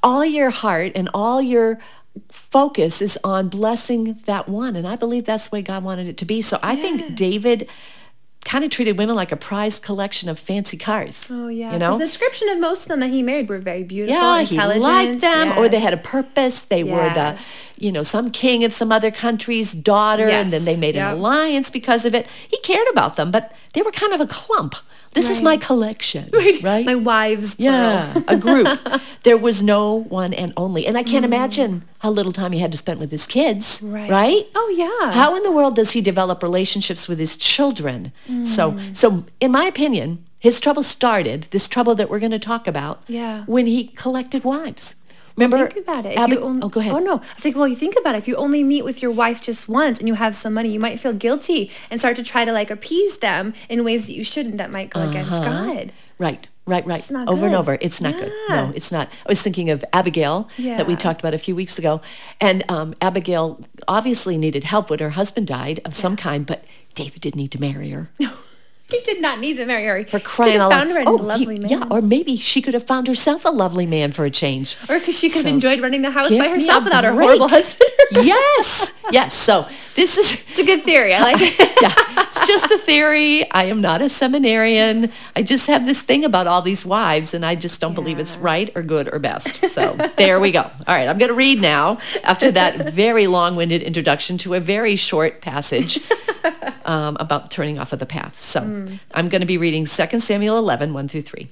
all 0.03 0.24
your 0.25 0.50
heart 0.51 0.92
and 0.95 1.09
all 1.13 1.42
your 1.42 1.80
focus 2.29 3.01
is 3.01 3.17
on 3.23 3.50
blessing 3.50 4.19
that 4.25 4.47
one. 4.47 4.75
And 4.75 4.88
I 4.88 4.95
believe 4.95 5.25
that's 5.25 5.47
the 5.47 5.56
way 5.56 5.62
God 5.62 5.83
wanted 5.83 6.07
it 6.07 6.17
to 6.17 6.25
be. 6.25 6.41
So 6.41 6.59
I 6.63 6.75
think 6.75 7.15
David 7.15 7.67
kind 8.45 8.63
of 8.63 8.69
treated 8.69 8.95
women 8.97 9.15
like 9.15 9.31
a 9.31 9.35
prized 9.35 9.81
collection 9.81 10.29
of 10.29 10.38
fancy 10.38 10.77
cars. 10.77 11.27
Oh 11.31 11.47
yeah, 11.47 11.73
You 11.73 11.79
know 11.79 11.97
the 11.97 12.06
description 12.06 12.47
of 12.50 12.59
most 12.59 12.83
of 12.83 12.88
them 12.89 13.00
that 13.00 13.09
he 13.09 13.23
married 13.23 13.50
were 13.50 13.57
very 13.57 13.83
beautiful, 13.83 14.15
Yeah, 14.21 14.41
he 14.44 14.56
liked 14.79 15.21
them, 15.21 15.57
or 15.57 15.67
they 15.67 15.79
had 15.79 15.94
a 15.94 15.97
purpose. 15.97 16.62
They 16.62 16.83
were 16.83 17.09
the, 17.15 17.39
you 17.75 17.91
know, 17.91 18.03
some 18.03 18.29
king 18.29 18.63
of 18.63 18.71
some 18.71 18.91
other 18.91 19.09
country's 19.09 19.73
daughter, 19.73 20.29
and 20.29 20.53
then 20.53 20.63
they 20.65 20.77
made 20.77 20.95
an 20.95 21.01
alliance 21.18 21.71
because 21.71 22.06
of 22.06 22.13
it. 22.13 22.28
He 22.47 22.59
cared 22.59 22.87
about 22.90 23.16
them, 23.16 23.31
but 23.31 23.51
they 23.73 23.81
were 23.81 23.92
kind 23.92 24.13
of 24.13 24.21
a 24.21 24.28
clump. 24.28 24.75
This 25.16 25.30
is 25.30 25.42
my 25.42 25.57
collection, 25.57 26.30
Right, 26.34 26.62
right? 26.62 26.86
my 26.86 26.95
wives. 26.95 27.56
yeah, 27.57 28.14
a 28.28 28.38
group. 28.38 28.68
There 29.24 29.38
was 29.38 29.64
no 29.64 29.95
one 30.22 30.34
and 30.36 30.54
only, 30.56 30.86
and 30.86 30.95
I 30.98 31.04
Mm. 31.04 31.07
can't 31.12 31.26
imagine 31.26 31.81
how 32.04 32.12
little 32.12 32.31
time 32.31 32.52
he 32.52 32.60
had 32.60 32.72
to 32.74 32.78
spend 32.78 33.00
with 33.00 33.10
his 33.12 33.26
kids, 33.26 33.80
Right. 33.81 34.10
right? 34.10 34.44
Oh 34.54 34.69
yeah. 34.78 35.12
How 35.14 35.36
in 35.36 35.42
the 35.42 35.52
world 35.52 35.76
does 35.76 35.92
he 35.92 36.02
develop 36.02 36.44
relationships 36.44 37.07
with 37.07 37.18
his 37.18 37.36
children? 37.36 38.12
So, 38.44 38.64
Mm. 38.74 38.95
so 38.95 39.26
in 39.40 39.52
my 39.52 39.66
opinion, 39.66 40.19
his 40.38 40.60
trouble 40.60 40.84
started, 40.84 41.48
this 41.50 41.68
trouble 41.68 41.95
that 41.95 42.07
we're 42.10 42.19
going 42.19 42.38
to 42.40 42.48
talk 42.52 42.68
about, 42.68 43.02
Yeah. 43.07 43.44
when 43.48 43.66
he 43.66 43.86
collected 43.95 44.44
wives. 44.44 44.94
Remember? 45.35 45.68
think 45.69 45.85
about 45.85 46.06
it. 46.06 46.18
Only, 46.18 46.37
oh, 46.61 46.69
go 46.69 46.80
ahead. 46.80 46.94
Oh 46.94 46.99
no, 46.99 47.15
I 47.18 47.33
was 47.35 47.44
like, 47.45 47.56
well, 47.56 47.68
you 47.68 47.75
think 47.75 47.95
about 47.99 48.15
it. 48.15 48.19
If 48.19 48.27
you 48.27 48.35
only 48.37 48.63
meet 48.63 48.83
with 48.83 49.01
your 49.01 49.11
wife 49.11 49.42
just 49.42 49.68
once 49.68 49.99
and 49.99 50.07
you 50.07 50.13
have 50.15 50.35
some 50.35 50.54
money, 50.54 50.69
you 50.71 50.80
might 50.80 50.99
feel 50.99 51.13
guilty 51.13 51.71
and 51.92 51.99
start 51.99 52.15
to 52.15 52.23
try 52.23 52.45
to 52.45 52.54
like 52.54 52.71
appease 52.71 53.18
them 53.18 53.54
in 53.69 53.83
ways 53.83 54.07
that 54.07 54.13
you 54.13 54.23
shouldn't. 54.23 54.57
That 54.57 54.71
might 54.71 54.89
go 54.92 55.09
against 55.09 55.31
Uh-huh. 55.31 55.44
God. 55.65 55.92
Right, 56.18 56.47
right, 56.65 56.85
right. 56.87 56.99
It's 56.99 57.11
not 57.11 57.27
over 57.27 57.45
and 57.45 57.54
over. 57.56 57.77
It's 57.81 57.99
not 57.99 58.13
good. 58.13 58.31
No, 58.47 58.71
it's 58.73 58.89
not. 58.89 59.09
I 59.25 59.30
was 59.30 59.42
thinking 59.42 59.69
of 59.69 59.83
Abigail 59.92 60.47
that 60.57 60.87
we 60.87 60.95
talked 60.95 61.19
about 61.19 61.33
a 61.33 61.37
few 61.37 61.56
weeks 61.56 61.77
ago. 61.77 61.99
And 62.39 62.63
um, 62.71 62.94
Abigail 63.01 63.59
obviously 63.89 64.37
needed 64.37 64.63
help 64.63 64.89
when 64.89 64.99
her 64.99 65.09
husband 65.09 65.47
died 65.47 65.81
of 65.83 65.94
some 65.94 66.15
kind, 66.15 66.45
but 66.45 66.63
David 66.94 67.19
didn't 67.19 67.35
need 67.37 67.51
to 67.51 67.59
marry 67.59 67.89
her. 67.89 68.09
He 68.87 68.99
did 69.01 69.19
not 69.19 69.39
need 69.39 69.57
to 69.57 69.65
marry 69.65 69.83
her. 69.85 70.06
For 70.06 70.19
crying 70.19 70.57
out 70.57 70.69
loud. 70.69 70.77
found 70.77 70.92
her 70.92 70.99
a 70.99 71.06
Oh, 71.07 71.15
lovely 71.15 71.56
he- 71.56 71.61
man. 71.61 71.69
Yeah, 71.69 71.87
or 71.89 72.01
maybe 72.04 72.37
she 72.37 72.61
could 72.61 72.75
have 72.75 72.83
found 72.85 73.07
herself 73.07 73.44
a 73.44 73.49
lovely 73.49 73.87
man 73.87 74.11
for 74.11 74.25
a 74.25 74.30
change. 74.30 74.77
Or 74.87 74.99
because 74.99 75.18
she 75.18 75.27
could 75.30 75.44
have 75.45 75.54
enjoyed 75.54 75.81
running 75.81 76.04
the 76.04 76.11
house 76.11 76.30
by 76.30 76.47
herself 76.49 76.83
without 76.83 77.04
her 77.04 77.11
horrible 77.11 77.47
husband. 77.47 77.89
yes, 78.11 78.94
yes. 79.11 79.33
So 79.33 79.68
this 79.95 80.18
is 80.19 80.33
it's 80.49 80.59
a 80.59 80.63
good 80.63 80.83
theory. 80.83 81.15
I 81.15 81.21
like 81.21 81.37
it. 81.39 81.57
yeah, 81.81 81.94
it's 82.21 82.45
just 82.45 82.69
a 82.69 82.77
theory. 82.77 83.49
I 83.51 83.65
am 83.65 83.81
not 83.81 84.04
a 84.04 84.07
seminarian. 84.09 85.11
I 85.35 85.42
just 85.42 85.65
have 85.65 85.87
this 85.87 86.01
thing 86.04 86.23
about 86.23 86.45
all 86.45 86.61
these 86.61 86.85
wives, 86.85 87.33
and 87.33 87.44
I 87.44 87.56
just 87.56 87.81
don't 87.81 87.95
believe 87.95 88.19
it's 88.19 88.37
right 88.37 88.71
or 88.75 88.83
good 88.83 89.11
or 89.11 89.18
best. 89.18 89.65
So 89.68 89.97
there 90.18 90.39
we 90.39 90.51
go. 90.51 90.61
All 90.61 90.71
right, 90.95 91.07
I'm 91.07 91.18
going 91.18 91.30
to 91.30 91.35
read 91.35 91.59
now 91.59 91.97
after 92.23 92.51
that 92.51 92.94
very 92.94 93.25
long-winded 93.25 93.81
introduction 93.81 94.37
to 94.39 94.54
a 94.54 94.59
very 94.59 94.95
short 94.95 95.42
passage 95.42 95.99
um, 96.85 97.18
about 97.19 97.49
turning 97.49 97.80
off 97.80 97.92
of 97.92 97.99
the 97.99 98.06
path. 98.06 98.39
So 98.39 98.74
I'm 99.13 99.29
going 99.29 99.41
to 99.41 99.47
be 99.47 99.57
reading 99.57 99.85
2 99.85 100.19
Samuel 100.19 100.57
11, 100.57 100.94
1 100.94 101.07
through 101.07 101.21
3. 101.21 101.49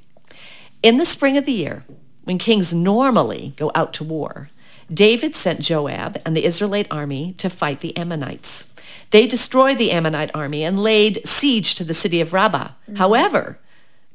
In 0.82 0.98
the 0.98 1.06
spring 1.06 1.38
of 1.38 1.46
the 1.46 1.52
year, 1.54 1.84
when 2.24 2.38
kings 2.38 2.74
normally 2.74 3.54
go 3.58 3.72
out 3.76 3.94
to 3.94 4.04
war, 4.04 4.50
David 4.94 5.36
sent 5.36 5.62
Joab 5.62 6.22
and 6.26 6.36
the 6.36 6.46
Israelite 6.46 6.88
army 6.92 7.34
to 7.38 7.50
fight 7.50 7.80
the 7.80 7.96
Ammonites. 7.96 8.68
They 9.12 9.28
destroyed 9.28 9.78
the 9.78 9.92
Ammonite 9.92 10.32
army 10.34 10.64
and 10.64 10.82
laid 10.82 11.26
siege 11.28 11.76
to 11.76 11.84
the 11.84 11.94
city 11.94 12.20
of 12.20 12.34
Rabbah. 12.34 12.70
Mm-hmm. 12.70 12.96
However, 12.96 13.60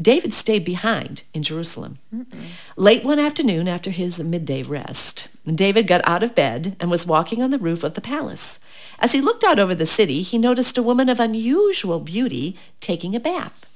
David 0.01 0.33
stayed 0.33 0.65
behind 0.65 1.23
in 1.35 1.43
Jerusalem. 1.43 1.99
Late 2.77 3.05
one 3.05 3.19
afternoon 3.19 3.67
after 3.67 3.91
his 3.91 4.23
midday 4.23 4.63
rest, 4.63 5.29
David 5.45 5.89
got 5.89 6.07
out 6.07 6.23
of 6.23 6.37
bed 6.37 6.77
and 6.79 6.91
was 6.91 7.07
walking 7.07 7.43
on 7.43 7.51
the 7.51 7.59
roof 7.59 7.83
of 7.83 7.95
the 7.95 8.01
palace. 8.01 8.61
As 8.99 9.13
he 9.13 9.21
looked 9.21 9.45
out 9.45 9.59
over 9.59 9.75
the 9.75 9.87
city, 9.87 10.23
he 10.23 10.39
noticed 10.39 10.77
a 10.77 10.83
woman 10.83 11.09
of 11.09 11.21
unusual 11.21 12.01
beauty 12.01 12.57
taking 12.81 13.15
a 13.15 13.21
bath. 13.21 13.67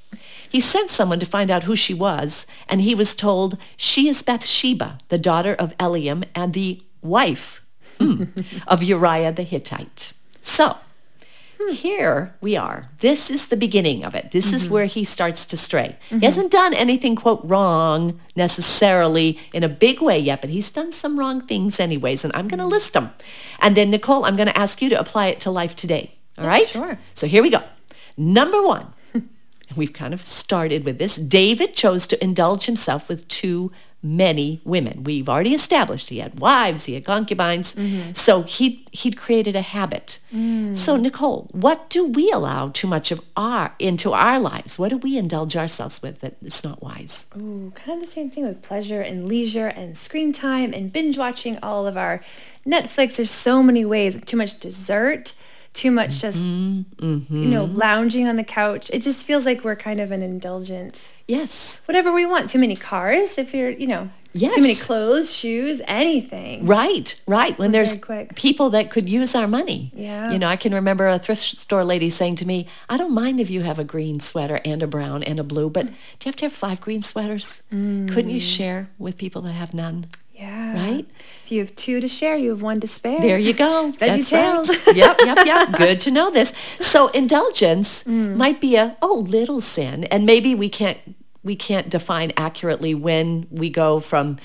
He 0.48 0.60
sent 0.60 0.90
someone 0.90 1.20
to 1.20 1.26
find 1.26 1.50
out 1.50 1.64
who 1.64 1.76
she 1.76 1.94
was, 1.94 2.46
and 2.68 2.82
he 2.82 2.94
was 2.94 3.14
told 3.14 3.56
she 3.76 4.08
is 4.08 4.22
Bathsheba, 4.22 4.98
the 5.08 5.18
daughter 5.18 5.54
of 5.54 5.76
Eliam 5.78 6.24
and 6.34 6.52
the 6.52 6.82
wife 7.00 7.62
hmm, 7.98 8.24
of 8.66 8.82
Uriah 8.82 9.32
the 9.32 9.44
Hittite. 9.44 10.12
So, 10.42 10.76
Hmm. 11.68 11.72
here 11.74 12.34
we 12.40 12.56
are. 12.56 12.88
This 12.98 13.30
is 13.30 13.46
the 13.46 13.56
beginning 13.56 14.04
of 14.04 14.14
it. 14.14 14.30
This 14.30 14.52
is 14.52 14.64
mm-hmm. 14.64 14.74
where 14.74 14.86
he 14.86 15.04
starts 15.04 15.44
to 15.46 15.56
stray. 15.56 15.96
He 16.08 16.16
mm-hmm. 16.16 16.24
hasn't 16.24 16.50
done 16.50 16.74
anything, 16.74 17.16
quote, 17.16 17.40
wrong 17.44 18.20
necessarily 18.36 19.38
in 19.52 19.62
a 19.62 19.68
big 19.68 20.00
way 20.00 20.18
yet, 20.18 20.40
but 20.40 20.50
he's 20.50 20.70
done 20.70 20.92
some 20.92 21.18
wrong 21.18 21.40
things 21.40 21.78
anyways, 21.78 22.24
and 22.24 22.34
I'm 22.34 22.48
going 22.48 22.58
to 22.58 22.64
mm-hmm. 22.64 22.72
list 22.72 22.92
them. 22.92 23.12
And 23.60 23.76
then, 23.76 23.90
Nicole, 23.90 24.24
I'm 24.24 24.36
going 24.36 24.48
to 24.48 24.58
ask 24.58 24.82
you 24.82 24.88
to 24.90 24.98
apply 24.98 25.26
it 25.28 25.40
to 25.40 25.50
life 25.50 25.76
today. 25.76 26.14
All 26.38 26.46
right? 26.46 26.68
sure. 26.68 26.98
So 27.14 27.26
here 27.26 27.42
we 27.42 27.50
go. 27.50 27.62
Number 28.16 28.62
one, 28.62 28.92
we've 29.76 29.92
kind 29.92 30.14
of 30.14 30.24
started 30.24 30.84
with 30.84 30.98
this. 30.98 31.16
David 31.16 31.74
chose 31.74 32.06
to 32.08 32.22
indulge 32.22 32.66
himself 32.66 33.08
with 33.08 33.26
too 33.28 33.72
many 34.02 34.60
women. 34.64 35.04
We've 35.04 35.28
already 35.28 35.54
established 35.54 36.08
he 36.08 36.18
had 36.18 36.40
wives, 36.40 36.86
he 36.86 36.94
had 36.94 37.04
concubines. 37.04 37.74
Mm-hmm. 37.74 38.12
So 38.14 38.42
he 38.42 38.86
he'd 38.90 39.16
created 39.16 39.56
a 39.56 39.62
habit. 39.62 40.18
Mm. 40.32 40.76
So 40.76 40.96
Nicole, 40.96 41.48
what 41.52 41.88
do 41.88 42.04
we 42.04 42.30
allow 42.30 42.68
too 42.68 42.86
much 42.86 43.12
of 43.12 43.20
our 43.36 43.74
into 43.78 44.12
our 44.12 44.38
lives? 44.38 44.78
What 44.78 44.90
do 44.90 44.98
we 44.98 45.16
indulge 45.16 45.56
ourselves 45.56 46.02
with 46.02 46.20
that 46.20 46.36
is 46.42 46.64
not 46.64 46.82
wise? 46.82 47.26
Ooh, 47.36 47.72
kind 47.74 48.00
of 48.00 48.06
the 48.06 48.12
same 48.12 48.30
thing 48.30 48.44
with 48.44 48.62
pleasure 48.62 49.00
and 49.00 49.28
leisure 49.28 49.68
and 49.68 49.96
screen 49.96 50.32
time 50.32 50.72
and 50.72 50.92
binge 50.92 51.16
watching 51.16 51.58
all 51.62 51.86
of 51.86 51.96
our 51.96 52.20
Netflix. 52.66 53.16
There's 53.16 53.30
so 53.30 53.62
many 53.62 53.84
ways. 53.84 54.20
Too 54.24 54.36
much 54.36 54.58
dessert, 54.58 55.32
too 55.74 55.90
much 55.90 56.10
mm-hmm. 56.10 56.20
just, 56.20 56.38
you 57.30 57.50
know, 57.50 57.66
mm-hmm. 57.66 57.76
lounging 57.76 58.28
on 58.28 58.36
the 58.36 58.44
couch. 58.44 58.90
It 58.92 59.02
just 59.02 59.24
feels 59.24 59.46
like 59.46 59.64
we're 59.64 59.76
kind 59.76 60.00
of 60.00 60.10
an 60.10 60.22
indulgent, 60.22 61.12
Yes. 61.26 61.80
whatever 61.86 62.12
we 62.12 62.26
want. 62.26 62.50
Too 62.50 62.58
many 62.58 62.76
cars, 62.76 63.38
if 63.38 63.54
you're, 63.54 63.70
you 63.70 63.86
know, 63.86 64.10
Yes. 64.34 64.54
too 64.54 64.62
many 64.62 64.74
clothes, 64.74 65.30
shoes, 65.30 65.82
anything. 65.86 66.64
Right, 66.64 67.14
right. 67.26 67.58
When 67.58 67.72
there's 67.72 67.96
quick. 67.96 68.34
people 68.34 68.70
that 68.70 68.90
could 68.90 69.08
use 69.08 69.34
our 69.34 69.46
money. 69.46 69.92
Yeah. 69.94 70.30
You 70.32 70.38
know, 70.38 70.48
I 70.48 70.56
can 70.56 70.72
remember 70.74 71.06
a 71.06 71.18
thrift 71.18 71.42
store 71.42 71.84
lady 71.84 72.08
saying 72.08 72.36
to 72.36 72.46
me, 72.46 72.66
I 72.88 72.96
don't 72.96 73.12
mind 73.12 73.40
if 73.40 73.50
you 73.50 73.60
have 73.62 73.78
a 73.78 73.84
green 73.84 74.20
sweater 74.20 74.60
and 74.64 74.82
a 74.82 74.86
brown 74.86 75.22
and 75.22 75.38
a 75.38 75.44
blue, 75.44 75.68
but 75.68 75.86
do 75.86 75.92
you 75.92 76.26
have 76.26 76.36
to 76.36 76.46
have 76.46 76.52
five 76.52 76.80
green 76.80 77.02
sweaters? 77.02 77.62
Mm. 77.70 78.08
Couldn't 78.10 78.30
you 78.30 78.40
share 78.40 78.88
with 78.98 79.18
people 79.18 79.42
that 79.42 79.52
have 79.52 79.74
none? 79.74 80.06
Yeah. 80.42 80.74
Right? 80.74 81.06
If 81.44 81.52
you 81.52 81.60
have 81.60 81.74
two 81.76 82.00
to 82.00 82.08
share, 82.08 82.36
you 82.36 82.50
have 82.50 82.62
one 82.62 82.80
to 82.80 82.86
spare. 82.86 83.20
There 83.20 83.38
you 83.38 83.52
go. 83.52 83.92
VeggieTales. 83.98 84.68
right. 84.86 84.96
yep, 85.02 85.16
yep, 85.24 85.46
yep. 85.46 85.72
Good 85.84 86.00
to 86.02 86.10
know 86.10 86.30
this. 86.30 86.52
So 86.80 87.08
indulgence 87.08 88.02
Mm. 88.04 88.36
might 88.36 88.60
be 88.60 88.76
a 88.76 88.96
oh 89.02 89.24
little 89.38 89.60
sin, 89.60 90.04
and 90.12 90.26
maybe 90.26 90.54
we 90.54 90.68
can't 90.68 90.98
we 91.44 91.54
can't 91.56 91.88
define 91.88 92.32
accurately 92.36 92.94
when 92.94 93.46
we 93.50 93.68
go 93.70 94.00
from 94.00 94.38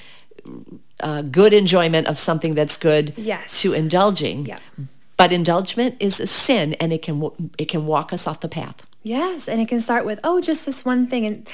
uh, 0.99 1.21
good 1.23 1.53
enjoyment 1.53 2.07
of 2.07 2.17
something 2.17 2.55
that's 2.55 2.77
good 2.77 3.13
Yes. 3.17 3.61
to 3.61 3.73
indulging. 3.73 4.45
Yep. 4.45 4.61
But 5.17 5.31
indulgement 5.33 5.95
is 5.99 6.19
a 6.19 6.27
sin, 6.27 6.73
and 6.79 6.91
it 6.93 7.01
can 7.01 7.15
it 7.57 7.67
can 7.69 7.85
walk 7.85 8.13
us 8.13 8.27
off 8.27 8.39
the 8.39 8.49
path. 8.49 8.85
Yes, 9.07 9.47
and 9.47 9.61
it 9.61 9.67
can 9.67 9.79
start 9.79 10.05
with, 10.05 10.19
oh, 10.23 10.41
just 10.41 10.65
this 10.65 10.83
one 10.83 11.07
thing. 11.07 11.25
And 11.25 11.47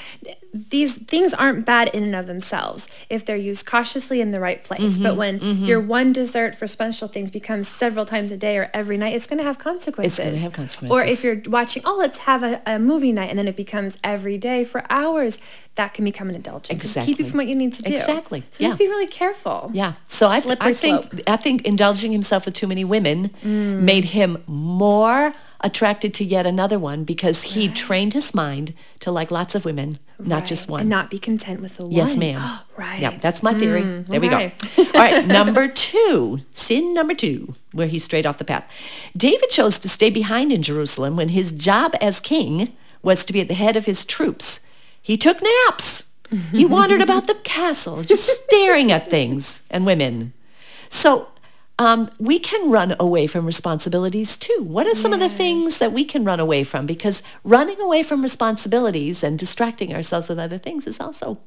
these 0.53 0.95
things 0.95 1.33
aren't 1.33 1.65
bad 1.65 1.89
in 1.89 2.03
and 2.03 2.15
of 2.15 2.25
themselves 2.27 2.87
if 3.09 3.25
they're 3.25 3.35
used 3.37 3.65
cautiously 3.65 4.21
in 4.21 4.31
the 4.31 4.39
right 4.39 4.63
place. 4.63 4.93
Mm-hmm, 4.93 5.03
but 5.03 5.15
when 5.15 5.39
your 5.65 5.79
one 5.79 6.13
dessert 6.13 6.55
for 6.55 6.67
special 6.67 7.07
things 7.07 7.31
becomes 7.31 7.67
several 7.67 8.05
times 8.05 8.31
a 8.31 8.37
day 8.37 8.57
or 8.57 8.69
every 8.73 8.97
night, 8.97 9.13
it's 9.13 9.27
going 9.27 9.37
to 9.37 9.43
have 9.43 9.57
consequences. 9.59 10.19
It's 10.19 10.27
gonna 10.29 10.37
have 10.39 10.53
consequences. 10.53 10.91
Or 10.91 11.03
if 11.03 11.23
you're 11.23 11.41
watching, 11.51 11.83
oh, 11.85 11.95
let's 11.97 12.19
have 12.19 12.43
a, 12.43 12.61
a 12.65 12.79
movie 12.79 13.11
night, 13.11 13.29
and 13.29 13.37
then 13.37 13.47
it 13.47 13.55
becomes 13.55 13.97
every 14.03 14.37
day 14.37 14.63
for 14.63 14.83
hours, 14.89 15.37
that 15.75 15.93
can 15.93 16.05
become 16.05 16.29
an 16.29 16.35
indulgence. 16.35 16.95
and 16.95 17.05
Keep 17.05 17.19
you 17.19 17.27
from 17.29 17.37
what 17.37 17.47
you 17.47 17.55
need 17.55 17.73
to 17.73 17.81
do. 17.81 17.93
Exactly, 17.93 18.43
So 18.51 18.57
we 18.59 18.65
have 18.65 18.77
to 18.77 18.83
be 18.83 18.87
really 18.87 19.07
careful. 19.07 19.71
Yeah. 19.73 19.93
So 20.07 20.27
I, 20.27 20.37
I 20.59 20.73
think 20.73 21.09
slope. 21.11 21.21
I 21.27 21.37
think 21.37 21.65
indulging 21.65 22.11
himself 22.11 22.45
with 22.45 22.53
too 22.53 22.67
many 22.67 22.83
women 22.83 23.31
made 23.43 24.05
him 24.05 24.43
more 24.47 25.33
attracted 25.63 26.13
to 26.15 26.23
yet 26.23 26.45
another 26.45 26.77
one 26.77 27.03
because 27.05 27.41
he 27.43 27.69
trained 27.69 28.13
his 28.13 28.33
mind 28.33 28.73
to 28.99 29.09
like 29.09 29.31
lots 29.31 29.55
of 29.55 29.65
women, 29.65 29.97
not 30.19 30.45
just 30.45 30.67
one. 30.69 30.81
And 30.81 30.89
not 30.89 31.09
be 31.09 31.17
content 31.17 31.61
with 31.61 31.77
the 31.77 31.83
one. 31.83 31.91
Yes, 31.93 32.15
ma'am. 32.15 32.59
right. 32.77 32.99
Yeah, 32.99 33.17
that's 33.17 33.41
my 33.41 33.53
theory. 33.53 33.81
Hmm, 33.81 34.03
there 34.03 34.19
we 34.19 34.27
go. 34.27 34.51
All 34.77 34.85
right, 34.93 35.25
number 35.39 35.67
two, 35.67 36.41
sin 36.53 36.93
number 36.93 37.13
two, 37.13 37.55
where 37.71 37.87
he 37.87 37.97
strayed 37.97 38.25
off 38.25 38.37
the 38.37 38.45
path. 38.45 38.69
David 39.15 39.49
chose 39.49 39.79
to 39.79 39.89
stay 39.89 40.09
behind 40.09 40.51
in 40.51 40.61
Jerusalem 40.61 41.15
when 41.15 41.29
his 41.29 41.51
job 41.51 41.95
as 42.01 42.19
king 42.19 42.75
was 43.01 43.23
to 43.25 43.33
be 43.33 43.41
at 43.41 43.47
the 43.47 43.53
head 43.53 43.75
of 43.75 43.85
his 43.85 44.05
troops. 44.05 44.59
He 45.01 45.17
took 45.17 45.41
naps. 45.41 46.09
He 46.51 46.65
wandered 46.65 47.01
about 47.01 47.27
the 47.27 47.35
castle, 47.43 48.01
just 48.01 48.27
staring 48.27 48.91
at 48.91 49.07
things 49.09 49.61
and 49.69 49.85
women. 49.85 50.33
So 50.89 51.27
um, 51.79 52.09
we 52.19 52.37
can 52.39 52.69
run 52.69 52.95
away 52.99 53.25
from 53.27 53.45
responsibilities 53.45 54.37
too. 54.37 54.59
What 54.61 54.85
are 54.87 54.95
some 54.95 55.11
of 55.13 55.19
the 55.19 55.29
things 55.29 55.79
that 55.79 55.91
we 55.91 56.05
can 56.05 56.23
run 56.23 56.39
away 56.39 56.63
from? 56.63 56.85
Because 56.85 57.23
running 57.43 57.81
away 57.81 58.03
from 58.03 58.21
responsibilities 58.21 59.23
and 59.23 59.39
distracting 59.39 59.93
ourselves 59.93 60.29
with 60.29 60.37
other 60.39 60.57
things 60.57 60.85
is 60.87 60.99
also 60.99 61.39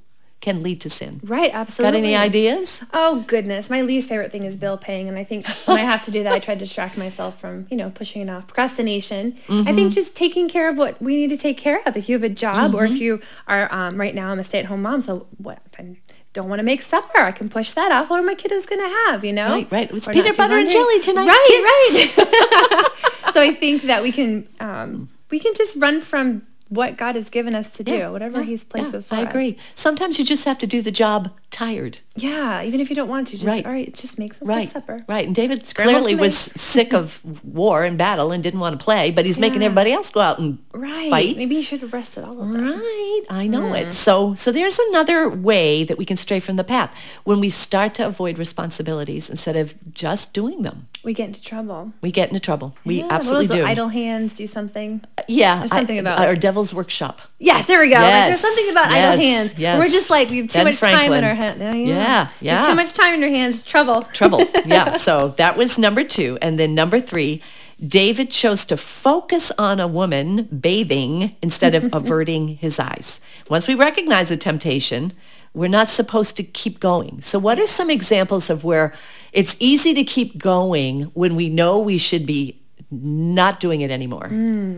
can 0.43 0.63
lead 0.63 0.83
to 0.83 0.91
sin. 0.91 1.19
Right, 1.25 1.51
absolutely. 1.55 1.93
Got 2.01 2.07
any 2.07 2.15
ideas? 2.15 2.83
Oh 2.93 3.25
goodness, 3.27 3.71
my 3.71 3.81
least 3.81 4.07
favorite 4.09 4.31
thing 4.31 4.43
is 4.45 4.55
bill 4.55 4.77
paying, 4.77 5.09
and 5.09 5.17
I 5.17 5.25
think 5.25 5.47
when 5.65 5.79
I 5.79 5.83
have 5.85 6.05
to 6.05 6.11
do 6.11 6.23
that, 6.25 6.33
I 6.35 6.41
try 6.41 6.55
to 6.55 6.59
distract 6.61 6.99
myself 6.99 7.41
from 7.41 7.67
you 7.71 7.77
know 7.77 7.89
pushing 7.91 8.21
it 8.21 8.29
off. 8.29 8.47
Procrastination. 8.49 9.37
I 9.49 9.53
Mm-hmm. 9.53 9.75
think 9.77 9.93
just 9.95 10.15
taking 10.15 10.47
care 10.49 10.69
of 10.69 10.77
what 10.77 11.01
we 11.01 11.17
need 11.17 11.29
to 11.31 11.39
take 11.39 11.57
care 11.57 11.81
of. 11.87 11.97
If 11.97 12.09
you 12.11 12.17
have 12.17 12.23
a 12.23 12.29
job, 12.29 12.75
or 12.75 12.83
Mm-hmm. 12.85 12.95
if 12.95 13.01
you 13.01 13.21
are 13.49 13.73
um, 13.73 13.99
right 13.99 14.15
now, 14.15 14.31
I'm 14.31 14.39
a 14.39 14.45
stay-at-home 14.45 14.83
mom, 14.83 15.01
so 15.01 15.27
what 15.39 15.61
if 15.73 15.81
I 15.81 15.97
don't 16.37 16.49
want 16.49 16.61
to 16.61 16.63
make 16.73 16.83
supper? 16.83 17.19
I 17.19 17.33
can 17.33 17.49
push 17.49 17.73
that 17.73 17.91
off. 17.91 18.09
What 18.11 18.21
are 18.21 18.23
my 18.23 18.35
kiddos 18.35 18.69
going 18.69 18.81
to 18.83 18.89
have? 19.07 19.25
You 19.25 19.33
know, 19.33 19.51
Right, 19.55 19.73
right. 19.73 19.91
It's 19.91 20.07
Or 20.09 20.13
peanut 20.13 20.37
butter 20.37 20.55
and 20.55 20.71
jelly 20.71 21.01
tonight, 21.01 21.27
Right, 21.27 21.63
right. 21.73 23.33
so 23.35 23.41
I 23.41 23.55
think 23.55 23.83
that 23.83 24.03
we 24.03 24.13
can 24.13 24.47
um, 24.61 25.09
we 25.31 25.39
can 25.41 25.55
just 25.55 25.77
run 25.77 26.01
from 26.01 26.43
what 26.69 26.97
God 26.97 27.15
has 27.15 27.31
given 27.31 27.55
us 27.55 27.69
to 27.71 27.85
do, 27.85 28.11
whatever 28.13 28.43
He's 28.43 28.65
placed 28.65 28.87
Yeah, 28.93 28.99
before 28.99 29.19
I 29.19 29.23
us. 29.23 29.29
agree. 29.31 29.57
Sometimes 29.75 30.19
you 30.19 30.25
just 30.25 30.45
have 30.45 30.59
to 30.59 30.67
do 30.67 30.83
the 30.83 30.91
job 30.91 31.31
tired. 31.51 31.99
Yeah, 32.17 32.63
even 32.63 32.81
if 32.81 32.89
you 32.91 32.97
don't 32.97 33.09
want 33.09 33.29
to, 33.29 33.35
just 33.37 33.47
Right. 33.47 33.65
all 33.65 33.73
right, 33.73 33.93
just 33.95 34.19
make 34.19 34.35
some 34.35 34.49
Right, 34.49 34.71
supper. 34.71 35.05
right. 35.09 35.27
And 35.27 35.35
David 35.35 35.63
clearly 35.75 36.15
was 36.15 36.37
sick 36.57 36.93
of 36.95 37.21
war 37.45 37.85
and 37.85 37.97
battle 37.99 38.33
and 38.33 38.43
didn't 38.43 38.61
want 38.61 38.79
to 38.79 38.83
play, 38.83 39.11
but 39.11 39.27
he's 39.27 39.39
making 39.39 39.63
everybody 39.63 39.93
else 39.93 40.09
go 40.11 40.21
out 40.21 40.39
and 40.39 40.59
Right. 40.73 41.11
fight. 41.11 41.37
Maybe 41.37 41.57
he 41.57 41.63
should 41.63 41.81
have 41.83 41.93
rested 41.93 42.25
all 42.25 42.41
of 42.41 42.51
them. 42.53 42.65
Right, 42.81 43.23
I 43.31 43.47
know 43.47 43.63
Mm. 43.73 43.81
it. 43.89 43.93
So, 43.95 44.35
so 44.35 44.51
there's 44.51 44.79
another 44.91 45.29
way 45.29 45.85
that 45.85 45.99
we 45.99 46.05
can 46.05 46.17
stray 46.17 46.41
from 46.41 46.57
the 46.57 46.65
path 46.65 46.91
when 47.25 47.39
we 47.41 47.51
start 47.51 47.95
to 47.95 48.07
avoid 48.07 48.39
responsibilities 48.39 49.29
instead 49.31 49.57
of 49.57 49.75
just 49.95 50.33
doing 50.33 50.63
them. 50.63 50.89
We 51.05 51.13
get 51.15 51.29
into 51.29 51.43
trouble. 51.43 51.93
We 52.01 52.11
get 52.11 52.29
into 52.31 52.41
trouble. 52.41 52.75
We 52.85 52.97
Yeah, 53.01 53.09
absolutely 53.11 53.57
do. 53.59 53.65
Idle 53.65 53.89
hands, 53.89 54.35
do 54.35 54.47
something. 54.47 55.03
yeah, 55.29 55.59
There's 55.61 55.71
something 55.71 55.97
I- 55.99 56.01
about- 56.01 56.19
our 56.21 56.35
Devil's 56.35 56.75
Workshop. 56.75 57.21
Yes, 57.39 57.67
there 57.67 57.79
we 57.79 57.89
go. 57.89 57.95
Like, 57.97 58.27
there's 58.27 58.41
something 58.41 58.71
about 58.73 58.91
yes, 58.91 59.13
idle 59.13 59.21
hands. 59.25 59.55
yes. 59.59 59.79
We're 59.79 59.89
just 59.91 60.11
like 60.11 60.31
we 60.31 60.39
have 60.39 60.49
too 60.49 60.59
Ben 60.59 60.65
much 60.65 60.81
time 60.81 61.13
in 61.13 61.23
our 61.25 61.35
Yeah, 61.87 61.95
Yeah, 61.97 62.31
yeah. 62.41 62.67
Too 62.67 62.75
much 62.75 62.93
time 62.93 63.15
in 63.15 63.21
your 63.21 63.31
hands. 63.31 63.63
Trouble. 63.63 64.03
trouble. 64.13 64.47
Yeah. 64.65 64.97
So 65.07 65.35
that 65.37 65.57
was 65.57 65.79
number 65.79 66.03
two. 66.05 66.39
And 66.43 66.59
then 66.59 66.75
number 66.75 67.01
three, 67.01 67.43
David 67.85 68.31
chose 68.31 68.65
to 68.67 68.77
focus 68.77 69.53
on 69.59 69.79
a 69.79 69.87
woman 69.87 70.45
bathing 70.45 71.37
instead 71.43 71.75
of 71.75 71.89
averting 71.93 72.57
his 72.57 72.81
eyes. 72.81 73.21
Once 73.49 73.69
we 73.69 73.75
recognize 73.75 74.31
the 74.31 74.37
temptation, 74.37 75.13
we're 75.55 75.69
not 75.69 75.89
supposed 75.89 76.37
to 76.37 76.43
keep 76.43 76.81
going. 76.81 77.21
So 77.23 77.39
what 77.39 77.59
are 77.59 77.67
some 77.67 77.91
examples 77.91 78.51
of 78.51 78.65
where 78.65 78.95
it's 79.33 79.57
easy 79.61 79.95
to 79.95 80.05
keep 80.05 80.39
going 80.39 81.03
when 81.15 81.37
we 81.37 81.49
know 81.49 81.79
we 81.79 81.99
should 81.99 82.27
be 82.27 82.61
not 82.91 83.59
doing 83.61 83.81
it 83.81 83.91
anymore? 83.91 84.29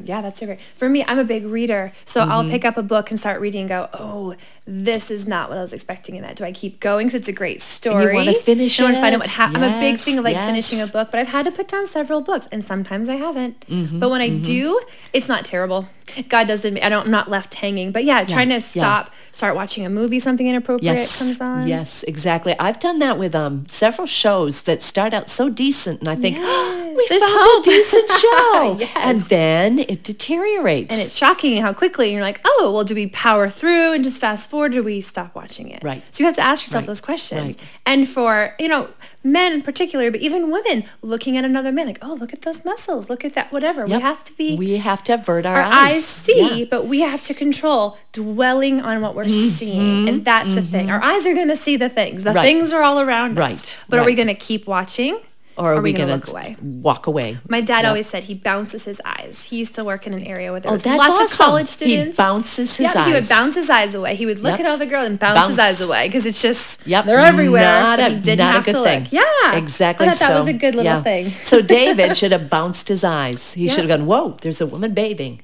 Yeah, 0.04 0.22
that's 0.22 0.40
so 0.40 0.46
great. 0.46 0.60
For 0.76 0.88
me, 0.88 1.04
I'm 1.06 1.18
a 1.18 1.24
big 1.24 1.44
reader, 1.44 1.92
so 2.04 2.20
Mm-hmm. 2.22 2.32
I'll 2.32 2.48
pick 2.50 2.64
up 2.64 2.76
a 2.76 2.82
book 2.82 3.10
and 3.10 3.18
start 3.20 3.40
reading 3.40 3.60
and 3.62 3.68
go, 3.68 3.88
oh, 3.92 4.34
this 4.66 5.10
is 5.10 5.26
not 5.26 5.48
what 5.48 5.58
I 5.58 5.62
was 5.62 5.72
expecting 5.72 6.16
in 6.16 6.22
that. 6.22 6.36
Do 6.36 6.44
I 6.44 6.52
keep 6.52 6.78
going 6.80 7.06
because 7.06 7.20
it's 7.20 7.28
a 7.28 7.32
great 7.32 7.62
story? 7.62 8.10
You 8.12 8.14
wanna 8.26 8.34
finish 8.34 8.78
I 8.80 8.84
want 8.84 8.96
to 8.96 9.00
find 9.00 9.14
out 9.14 9.18
it. 9.20 9.24
what 9.24 9.30
happened. 9.30 9.64
I'm 9.64 9.76
a 9.76 9.80
big 9.80 9.98
thing 9.98 10.18
of 10.18 10.24
like 10.24 10.34
Yes, 10.34 10.46
finishing 10.48 10.80
a 10.80 10.86
book, 10.86 11.10
but 11.10 11.20
I've 11.20 11.28
had 11.28 11.44
to 11.46 11.52
put 11.52 11.68
down 11.68 11.86
several 11.86 12.20
books, 12.20 12.46
and 12.52 12.64
sometimes 12.64 13.08
I 13.08 13.16
haven't. 13.16 13.60
Mm-hmm, 13.68 13.98
but 13.98 14.10
when 14.10 14.20
I 14.20 14.28
do, 14.30 14.80
it's 15.12 15.28
not 15.28 15.44
terrible. 15.44 15.88
God 16.28 16.48
doesn't. 16.48 16.78
I 16.82 16.88
don't. 16.88 17.04
I'm 17.06 17.10
not 17.10 17.30
left 17.30 17.54
hanging. 17.54 17.92
But 17.92 18.04
yeah, 18.04 18.24
trying 18.24 18.48
to 18.48 18.54
yeah. 18.56 18.60
stop, 18.60 19.12
start 19.32 19.54
watching 19.54 19.84
a 19.86 19.90
movie, 19.90 20.18
something 20.20 20.46
inappropriate 20.46 20.96
Yes, 20.96 21.18
comes 21.18 21.40
on. 21.40 21.68
yes, 21.68 22.02
exactly. 22.04 22.54
I've 22.58 22.78
done 22.78 22.98
that 23.00 23.18
with 23.18 23.34
um 23.34 23.66
several 23.68 24.06
shows 24.06 24.62
that 24.62 24.80
start 24.82 25.12
out 25.14 25.28
so 25.30 25.48
decent, 25.50 26.00
and 26.00 26.08
I 26.08 26.14
think 26.16 26.36
Yes, 26.38 26.87
we 26.98 27.06
there's 27.08 27.22
found 27.22 27.32
hope." 27.34 27.66
a 27.66 27.70
decent 27.70 28.10
show, 28.24 28.76
Yes. 28.78 28.90
and 28.96 29.20
then 29.22 29.78
it 29.78 30.02
deteriorates. 30.02 30.90
And 30.92 31.00
it's 31.00 31.14
shocking 31.16 31.60
how 31.62 31.72
quickly 31.72 32.12
you're 32.12 32.22
like, 32.22 32.40
oh, 32.44 32.70
well, 32.74 32.84
do 32.84 32.94
we 32.94 33.06
power 33.06 33.48
through 33.48 33.92
and 33.92 34.04
just 34.04 34.18
fast 34.18 34.50
forward, 34.50 34.72
or 34.72 34.74
do 34.78 34.82
we 34.82 35.00
stop 35.00 35.34
watching 35.34 35.70
it? 35.70 35.82
Right. 35.82 36.02
So 36.10 36.20
you 36.20 36.26
have 36.26 36.36
to 36.36 36.42
ask 36.42 36.64
yourself 36.64 36.82
Right. 36.82 36.86
those 36.88 37.00
questions. 37.00 37.56
Right. 37.56 37.68
And 37.86 38.08
for 38.08 38.54
you 38.58 38.68
know 38.68 38.88
men 39.24 39.52
in 39.52 39.62
particular, 39.62 40.10
but 40.10 40.20
even 40.20 40.50
women, 40.50 40.84
looking 41.02 41.36
at 41.36 41.44
another 41.44 41.70
man 41.72 41.86
like, 41.86 41.98
oh, 42.02 42.14
look 42.14 42.32
at 42.32 42.42
those 42.42 42.64
muscles, 42.64 43.08
look 43.10 43.24
at 43.24 43.34
that, 43.34 43.52
whatever. 43.52 43.86
Yep. 43.86 43.96
We 43.98 44.02
have 44.02 44.24
to 44.24 44.32
be. 44.34 44.56
We 44.56 44.76
have 44.78 45.02
to 45.04 45.14
avert 45.14 45.44
our, 45.46 45.56
our 45.56 45.62
eyes, 45.64 45.96
eyes. 45.96 46.04
see, 46.04 46.60
Yeah. 46.60 46.64
but 46.70 46.86
we 46.86 47.00
have 47.00 47.22
to 47.24 47.34
control 47.34 47.98
dwelling 48.12 48.80
on 48.80 49.00
what 49.02 49.14
we're 49.14 49.24
Mm-hmm. 49.24 49.48
seeing. 49.50 50.08
And 50.08 50.24
that's 50.24 50.54
the 50.54 50.62
thing. 50.62 50.90
Our 50.90 51.02
eyes 51.02 51.26
are 51.26 51.34
going 51.34 51.48
to 51.48 51.56
see 51.56 51.76
the 51.76 51.88
things. 51.88 52.22
The 52.24 52.32
Right. 52.32 52.42
things 52.42 52.72
are 52.72 52.82
all 52.82 53.00
around 53.00 53.38
us. 53.38 53.48
Right, 53.48 53.76
But 53.88 53.98
are 54.00 54.04
we 54.06 54.14
going 54.14 54.28
to 54.28 54.34
keep 54.34 54.66
watching? 54.66 55.18
Or 55.58 55.74
are, 55.74 55.82
we 55.82 55.92
going 55.92 56.08
going 56.08 56.20
to 56.20 56.30
away? 56.30 56.56
walk 56.62 57.06
away? 57.06 57.38
My 57.48 57.60
dad 57.60 57.78
Yep. 57.82 57.88
always 57.88 58.06
said 58.06 58.24
he 58.24 58.34
bounces 58.34 58.84
his 58.84 59.00
eyes. 59.04 59.44
He 59.50 59.56
used 59.58 59.74
to 59.74 59.84
work 59.84 60.06
in 60.06 60.14
an 60.14 60.22
area 60.24 60.50
where 60.52 60.60
there 60.60 60.70
Oh, 60.70 60.74
was 60.74 60.82
that's 60.84 60.96
lots 60.98 61.20
of 61.20 61.24
awesome. 61.26 61.36
college 61.46 61.70
He 61.70 61.74
students. 61.76 62.16
bounces 62.16 62.76
his 62.76 62.94
yeah, 62.94 63.04
he 63.04 63.12
would 63.12 63.24
eyes. 63.24 63.28
bounce 63.28 63.54
his 63.56 63.68
eyes 63.68 63.94
away. 63.94 64.14
He 64.14 64.24
would 64.26 64.38
look 64.38 64.52
Yep. 64.52 64.60
at 64.60 64.66
all 64.66 64.78
the 64.78 64.86
girls 64.86 65.06
and 65.08 65.18
bounce, 65.18 65.48
his 65.48 65.58
eyes 65.58 65.80
away 65.80 66.08
because 66.08 66.24
it's 66.26 66.40
just 66.40 66.86
Yep. 66.86 67.06
they're 67.06 67.18
everywhere. 67.18 67.62
Not 67.62 67.98
a, 68.00 68.08
he 68.10 68.14
didn't 68.20 68.38
not 68.38 68.52
have 68.54 68.62
a 68.62 68.64
good 68.72 68.78
to 68.78 68.84
thing. 68.84 69.02
look. 69.04 69.12
Yeah, 69.12 69.56
Exactly. 69.56 70.06
I 70.06 70.10
thought 70.10 70.18
that 70.20 70.28
so, 70.34 70.38
was 70.40 70.48
a 70.48 70.52
good 70.52 70.74
little 70.74 70.92
yeah. 70.92 71.02
thing. 71.02 71.32
so 71.42 71.60
David 71.60 72.16
should 72.20 72.32
have 72.32 72.48
bounced 72.48 72.88
his 72.88 73.02
eyes. 73.02 73.54
He 73.54 73.66
Yeah. 73.66 73.72
should 73.72 73.88
have 73.88 73.98
gone, 73.98 74.06
whoa, 74.06 74.36
there's 74.42 74.60
a 74.60 74.66
woman 74.66 74.94
bathing. 74.94 75.40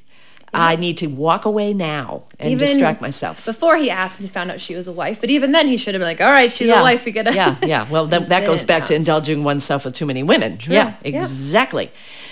I 0.54 0.76
need 0.76 0.98
to 0.98 1.06
walk 1.08 1.44
away 1.44 1.72
now 1.74 2.24
and 2.38 2.58
distract 2.58 3.00
myself. 3.00 3.44
Before 3.44 3.76
he 3.76 3.90
asked 3.90 4.20
and 4.20 4.30
found 4.30 4.50
out 4.50 4.60
she 4.60 4.74
was 4.74 4.86
a 4.86 4.92
wife, 4.92 5.20
but 5.20 5.30
even 5.30 5.52
then 5.52 5.66
he 5.68 5.76
should 5.76 5.94
have 5.94 6.00
been 6.00 6.08
like, 6.08 6.20
"All 6.20 6.30
right, 6.30 6.50
she's 6.52 6.68
a 6.68 6.80
wife. 6.82 7.04
We 7.04 7.12
gotta." 7.12 7.34
yeah, 7.34 7.56
yeah. 7.62 7.86
Well, 7.90 8.06
that, 8.06 8.28
that 8.28 8.46
goes 8.46 8.64
back 8.64 8.86
to 8.86 8.94
indulging 8.94 9.44
oneself 9.44 9.84
with 9.84 9.94
too 9.94 10.06
many 10.06 10.22
women. 10.22 10.58
Yeah, 10.66 10.94
yeah. 11.04 11.20
exactly. 11.22 11.90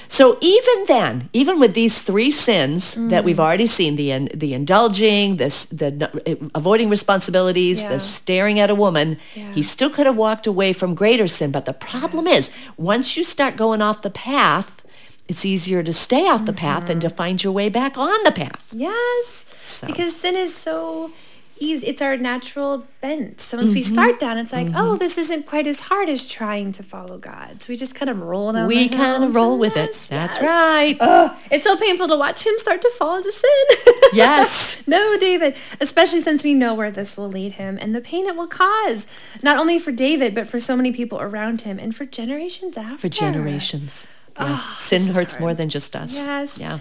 So 0.09 0.37
even 0.43 0.85
then, 0.89 1.31
even 1.33 1.59
with 1.59 1.73
these 1.75 2.01
three 2.01 2.31
sins 2.31 2.95
that 2.95 3.23
Mm. 3.23 3.25
we've 3.25 3.41
already 3.41 3.67
seen, 3.67 3.97
the 3.97 4.11
in- 4.11 4.31
the 4.35 4.53
indulging, 4.53 5.37
this 5.37 5.65
the 5.67 5.87
n- 5.87 6.51
avoiding 6.55 6.91
responsibilities, 6.91 7.83
Yeah. 7.83 7.89
the 7.93 7.99
staring 7.99 8.59
at 8.61 8.69
a 8.69 8.75
woman, 8.75 9.19
Yeah. 9.35 9.53
he 9.55 9.63
still 9.63 9.89
could 9.89 10.05
have 10.07 10.17
walked 10.17 10.47
away 10.47 10.73
from 10.75 10.95
greater 10.95 11.27
sin. 11.29 11.51
But 11.51 11.65
the 11.65 11.73
problem 11.73 12.27
is, 12.27 12.51
once 12.77 13.17
you 13.17 13.25
start 13.25 13.57
going 13.57 13.81
off 13.81 14.03
the 14.03 14.11
path, 14.11 14.82
it's 15.29 15.45
easier 15.45 15.83
to 15.83 15.93
stay 15.93 16.29
off 16.29 16.45
the 16.45 16.53
path 16.53 16.87
than 16.87 17.01
to 17.01 17.07
Mm-hmm. 17.09 17.17
find 17.17 17.43
your 17.45 17.53
way 17.53 17.69
back 17.69 17.97
on 17.97 18.23
the 18.25 18.33
path. 18.33 18.65
Yes, 18.73 19.45
So. 19.63 19.87
because 19.87 20.15
sin 20.17 20.37
is 20.37 20.55
so 20.55 21.11
easy. 21.59 21.87
It's 21.87 22.03
our 22.03 22.17
natural 22.17 22.87
bent. 23.01 23.41
So 23.41 23.57
once 23.57 23.71
Mm-hmm. 23.71 23.75
we 23.77 23.83
start 23.85 24.19
down, 24.19 24.37
it's 24.37 24.53
like, 24.53 24.69
oh, 24.75 24.97
this 24.97 25.17
isn't 25.17 25.47
quite 25.47 25.69
as 25.69 25.79
hard 25.81 26.09
as 26.09 26.27
trying 26.27 26.73
to 26.73 26.83
follow 26.83 27.19
God. 27.19 27.63
So 27.63 27.67
we 27.69 27.77
just 27.77 27.95
kind 27.95 28.11
of 28.11 28.21
roll 28.21 28.53
down. 28.53 28.67
We 28.67 28.89
kind 28.89 29.23
of 29.23 29.37
roll 29.37 29.57
with 29.59 29.77
it. 29.77 29.93
That's 30.09 30.37
yes. 30.37 30.43
right. 30.43 30.97
Oh, 31.01 31.39
it's 31.53 31.63
so 31.63 31.77
painful 31.77 32.09
to 32.09 32.17
watch 32.17 32.45
him 32.45 32.55
start 32.59 32.83
to 32.83 32.91
fall 32.99 33.17
into 33.17 33.31
sin. 33.33 33.93
Yes. 34.13 34.87
no, 34.87 35.17
David, 35.17 35.57
especially 35.81 36.21
since 36.21 36.43
we 36.45 36.53
know 36.53 36.75
where 36.75 36.91
this 36.91 37.17
will 37.17 37.31
lead 37.31 37.53
him 37.53 37.79
and 37.81 37.95
the 37.95 38.01
pain 38.03 38.27
it 38.27 38.37
will 38.37 38.47
cause, 38.49 39.07
not 39.43 39.57
only 39.57 39.79
for 39.79 39.91
David, 39.93 40.35
but 40.35 40.47
for 40.49 40.61
so 40.61 40.77
many 40.77 40.93
people 40.93 41.19
around 41.21 41.63
him 41.63 41.79
and 41.79 41.95
for 41.97 42.05
generations 42.05 42.77
after. 42.77 42.99
For 42.99 43.09
generations. 43.09 44.07
Yeah. 44.37 44.59
Oh, 44.59 44.77
sin 44.79 45.07
hurts 45.15 45.39
more 45.39 45.55
than 45.55 45.69
just 45.69 45.95
us. 45.95 46.13
Yes. 46.13 46.59
Yeah. 46.59 46.81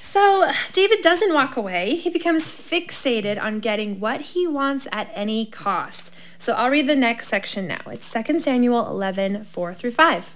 So 0.00 0.50
David 0.72 1.02
doesn't 1.02 1.34
walk 1.34 1.56
away. 1.56 1.94
He 1.96 2.08
becomes 2.08 2.44
fixated 2.44 3.40
on 3.40 3.60
getting 3.60 4.00
what 4.00 4.20
he 4.22 4.46
wants 4.46 4.88
at 4.90 5.10
any 5.14 5.46
cost. 5.46 6.12
So 6.38 6.54
I'll 6.54 6.70
read 6.70 6.86
the 6.86 6.96
next 6.96 7.28
section 7.28 7.66
now. 7.66 7.80
It's 7.86 8.10
2 8.10 8.40
Samuel 8.40 8.86
11, 8.88 9.44
4 9.44 9.74
through 9.74 9.90
5. 9.90 10.32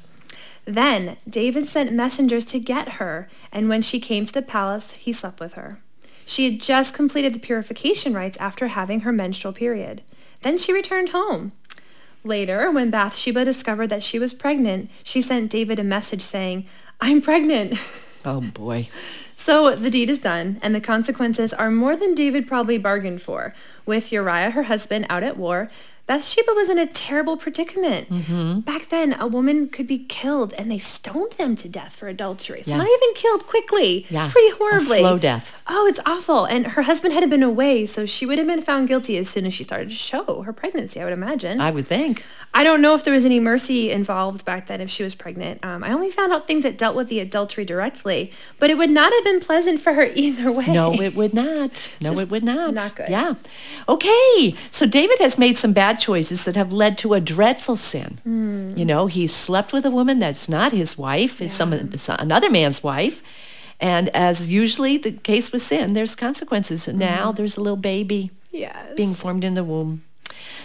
Then 0.64 1.16
David 1.28 1.66
sent 1.66 1.92
messengers 1.92 2.44
to 2.46 2.60
get 2.60 2.94
her, 2.94 3.28
and 3.50 3.68
when 3.68 3.82
she 3.82 3.98
came 4.00 4.26
to 4.26 4.32
the 4.32 4.42
palace, 4.42 4.92
he 4.92 5.12
slept 5.12 5.40
with 5.40 5.54
her. 5.54 5.80
She 6.26 6.44
had 6.44 6.60
just 6.60 6.94
completed 6.94 7.32
the 7.32 7.40
purification 7.40 8.12
rites 8.14 8.38
after 8.38 8.68
having 8.68 9.00
her 9.00 9.12
menstrual 9.12 9.52
period. 9.52 10.02
Then 10.42 10.58
she 10.58 10.72
returned 10.72 11.08
home. 11.08 11.52
Later, 12.22 12.70
when 12.70 12.90
Bathsheba 12.90 13.44
discovered 13.44 13.86
that 13.88 14.02
she 14.02 14.18
was 14.18 14.34
pregnant, 14.34 14.90
she 15.02 15.22
sent 15.22 15.50
David 15.50 15.78
a 15.78 15.84
message 15.84 16.22
saying, 16.22 16.66
I'm 17.00 17.20
pregnant. 17.20 17.78
Oh 18.22 18.42
boy. 18.42 18.90
So 19.34 19.74
the 19.74 19.88
deed 19.88 20.10
is 20.10 20.18
done, 20.18 20.58
and 20.60 20.74
the 20.74 20.80
consequences 20.82 21.54
are 21.54 21.70
more 21.70 21.96
than 21.96 22.14
David 22.14 22.46
probably 22.46 22.76
bargained 22.76 23.22
for. 23.22 23.54
With 23.86 24.12
Uriah, 24.12 24.50
her 24.50 24.64
husband, 24.64 25.06
out 25.08 25.22
at 25.22 25.38
war, 25.38 25.70
Bathsheba 26.14 26.52
was 26.54 26.68
in 26.68 26.76
a 26.76 26.88
terrible 26.88 27.36
predicament. 27.36 28.10
Mm-hmm. 28.10 28.60
Back 28.60 28.88
then, 28.88 29.12
a 29.12 29.28
woman 29.28 29.68
could 29.68 29.86
be 29.86 29.98
killed, 29.98 30.52
and 30.54 30.68
they 30.68 30.80
stoned 30.80 31.34
them 31.34 31.54
to 31.54 31.68
death 31.68 31.94
for 31.94 32.08
adultery. 32.08 32.64
So 32.64 32.72
Yeah. 32.72 32.78
not 32.78 32.88
even 32.88 33.14
killed 33.14 33.46
quickly, 33.46 34.06
Yeah, 34.10 34.28
pretty 34.28 34.48
a 34.48 34.56
horribly. 34.56 34.98
slow 34.98 35.18
death. 35.18 35.56
Oh, 35.68 35.86
it's 35.86 36.00
awful. 36.04 36.46
And 36.46 36.66
her 36.74 36.82
husband 36.82 37.14
had 37.14 37.30
been 37.30 37.44
away, 37.44 37.86
so 37.86 38.06
she 38.06 38.26
would 38.26 38.38
have 38.38 38.48
been 38.48 38.60
found 38.60 38.88
guilty 38.88 39.18
as 39.18 39.30
soon 39.30 39.46
as 39.46 39.54
she 39.54 39.62
started 39.62 39.90
to 39.90 39.94
show 39.94 40.42
her 40.42 40.52
pregnancy, 40.52 41.00
I 41.00 41.04
would 41.04 41.12
imagine. 41.12 41.60
I 41.60 41.70
would 41.70 41.86
think. 41.86 42.24
I 42.52 42.64
don't 42.64 42.82
know 42.82 42.96
if 42.96 43.04
there 43.04 43.14
was 43.14 43.24
any 43.24 43.38
mercy 43.38 43.92
involved 43.92 44.44
back 44.44 44.66
then 44.66 44.80
if 44.80 44.90
she 44.90 45.04
was 45.04 45.14
pregnant. 45.14 45.64
Um, 45.64 45.84
I 45.84 45.92
only 45.92 46.10
found 46.10 46.32
out 46.32 46.48
things 46.48 46.64
that 46.64 46.76
dealt 46.76 46.96
with 46.96 47.06
the 47.06 47.20
adultery 47.20 47.64
directly, 47.64 48.32
but 48.58 48.68
it 48.70 48.76
would 48.76 48.90
not 48.90 49.12
have 49.12 49.22
been 49.22 49.38
pleasant 49.38 49.80
for 49.80 49.92
her 49.92 50.06
either 50.16 50.50
way. 50.50 50.66
No, 50.66 50.92
it 51.00 51.14
would 51.14 51.32
not. 51.32 51.88
No, 52.00 52.10
Just 52.10 52.22
it 52.22 52.30
would 52.30 52.42
not. 52.42 52.74
not 52.74 52.96
good. 52.96 53.08
Yeah. 53.08 53.34
Okay. 53.88 54.56
So 54.72 54.84
David 54.86 55.20
has 55.20 55.38
made 55.38 55.56
some 55.58 55.72
bad 55.72 55.99
choices 56.00 56.44
that 56.44 56.56
have 56.56 56.72
led 56.72 56.98
to 56.98 57.14
a 57.14 57.20
dreadful 57.20 57.76
sin. 57.76 58.18
Hmm. 58.24 58.76
You 58.76 58.84
know, 58.84 59.06
he 59.06 59.26
slept 59.26 59.72
with 59.72 59.84
a 59.86 59.90
woman 59.90 60.18
that's 60.18 60.48
not 60.48 60.72
his 60.72 60.96
wife, 60.98 61.40
is 61.40 61.52
some 61.52 61.72
another 61.72 62.50
man's 62.50 62.82
wife. 62.82 63.22
And 63.80 64.08
as 64.10 64.50
usually 64.50 64.98
the 64.98 65.12
case 65.12 65.52
with 65.52 65.62
sin, 65.62 65.94
there's 65.94 66.14
consequences. 66.14 66.86
And 66.88 66.98
now 66.98 67.32
there's 67.32 67.56
a 67.56 67.60
little 67.60 67.76
baby 67.78 68.30
Yes. 68.50 68.74
being 68.96 69.14
formed 69.14 69.44
in 69.44 69.54
the 69.54 69.64
womb. 69.64 70.02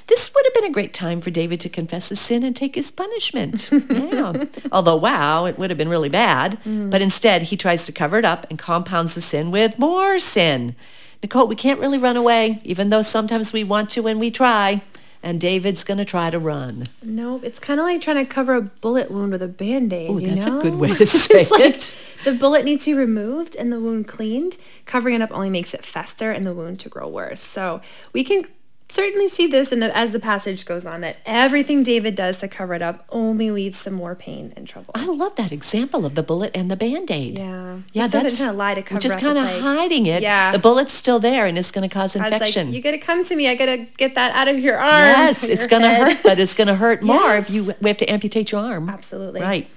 This 0.08 0.32
would 0.34 0.46
have 0.46 0.54
been 0.54 0.66
a 0.70 0.74
great 0.74 0.94
time 0.94 1.22
for 1.22 1.30
David 1.32 1.60
to 1.62 1.70
confess 1.70 2.10
his 2.10 2.20
sin 2.20 2.44
and 2.44 2.56
take 2.56 2.76
his 2.76 2.92
punishment. 2.92 3.70
yeah. 3.90 4.46
Although, 4.72 4.96
wow, 4.98 5.46
it 5.46 5.58
would 5.58 5.70
have 5.70 5.78
been 5.78 5.90
really 5.90 6.10
bad. 6.10 6.58
But 6.66 7.02
instead, 7.02 7.44
he 7.44 7.58
tries 7.58 7.86
to 7.86 7.92
cover 7.92 8.18
it 8.18 8.26
up 8.26 8.46
and 8.50 8.60
compounds 8.60 9.16
the 9.16 9.22
sin 9.22 9.50
with 9.52 9.80
more 9.80 10.20
sin. 10.20 10.76
Nicole, 11.24 11.48
we 11.48 11.56
can't 11.56 11.80
really 11.80 11.98
run 11.98 12.18
away, 12.18 12.62
even 12.64 12.90
though 12.90 13.02
sometimes 13.02 13.52
we 13.54 13.64
want 13.64 13.90
to 13.92 14.08
and 14.08 14.20
we 14.20 14.30
try. 14.30 14.82
And 15.26 15.42
David's 15.42 15.84
going 15.84 15.98
to 15.98 16.06
try 16.06 16.30
to 16.30 16.38
run. 16.38 16.84
Nope. 17.02 17.44
It's 17.44 17.60
kind 17.60 17.80
of 17.80 17.86
like 17.88 18.00
trying 18.00 18.24
to 18.24 18.32
cover 18.32 18.54
a 18.54 18.62
bullet 18.62 19.10
wound 19.10 19.32
with 19.32 19.42
a 19.42 19.48
band-aid, 19.48 20.12
Ooh, 20.12 20.20
that's 20.22 20.46
a 20.46 20.52
good 20.52 20.76
way 20.76 20.94
to 20.94 21.06
say 21.08 21.42
it's 21.42 21.50
like 21.50 21.62
it. 21.62 21.96
the 22.24 22.34
bullet 22.34 22.64
needs 22.64 22.86
to 22.86 22.92
be 22.94 23.00
removed 23.00 23.56
and 23.56 23.74
the 23.74 23.80
wound 23.80 24.08
cleaned. 24.08 24.58
Covering 24.86 25.16
it 25.16 25.22
up 25.24 25.32
only 25.32 25.50
makes 25.50 25.74
it 25.74 25.84
fester 25.84 26.32
and 26.32 26.46
the 26.46 26.54
wound 26.54 26.80
to 26.82 26.90
grow 26.90 27.08
worse. 27.08 27.42
So 27.42 27.82
we 28.14 28.24
can 28.24 28.44
certainly 28.90 29.28
see 29.28 29.46
this 29.48 29.72
in 29.72 29.80
the, 29.80 29.96
as 29.96 30.12
the 30.12 30.20
passage 30.20 30.66
goes 30.66 30.86
on, 30.86 31.02
that 31.02 31.18
everything 31.26 31.84
David 31.84 32.16
does 32.16 32.38
to 32.38 32.48
cover 32.48 32.74
it 32.74 32.82
up 32.82 33.06
only 33.10 33.52
leads 33.52 33.84
to 33.84 33.92
more 33.92 34.16
pain 34.16 34.54
and 34.56 34.68
trouble. 34.68 34.92
I 34.96 35.06
love 35.06 35.36
that 35.36 35.52
example 35.52 36.06
of 36.06 36.16
the 36.16 36.24
bullet 36.24 36.52
and 36.56 36.72
the 36.72 36.76
Band-Aid. 36.78 37.38
Yeah. 37.38 37.80
Yeah, 37.92 38.04
Just 38.04 38.12
so 38.14 38.20
that's 38.22 38.38
trying 38.38 38.50
to 38.52 38.56
lie 38.56 38.74
to 38.76 38.82
cover 38.82 39.00
it. 39.00 39.02
just 39.02 39.20
kind 39.20 39.38
of 39.38 39.44
like- 39.46 39.62
hiding 39.62 40.06
it. 40.06 40.22
Yeah. 40.22 40.52
The 40.52 40.60
bullet's 40.60 40.94
still 40.94 41.20
there 41.20 41.46
and 41.46 41.58
it's 41.58 41.72
going 41.72 41.88
to 41.88 41.94
cause 41.94 42.16
infection. 42.16 42.68
like, 42.68 42.76
you 42.76 42.82
gotta 42.82 42.98
come 42.98 43.26
to 43.26 43.36
me. 43.36 43.50
I 43.50 43.56
gotta 43.56 43.86
get 43.98 44.16
that 44.16 44.34
out 44.36 44.48
of 44.48 44.60
your 44.60 44.78
arm. 44.78 45.10
Yes, 45.10 45.44
it's 45.44 45.68
going 45.68 45.82
to 45.82 45.90
hurt, 45.94 46.18
but 46.24 46.40
it's 46.40 46.54
going 46.54 46.68
to 46.68 46.76
hurt 46.76 47.04
more 47.12 47.36
if 47.36 47.50
you 47.50 47.74
we 47.82 47.90
have 47.90 47.98
to 47.98 48.06
amputate 48.10 48.52
your 48.52 48.62
arm. 48.62 48.90
Absolutely. 48.90 49.42
Right. 49.42 49.70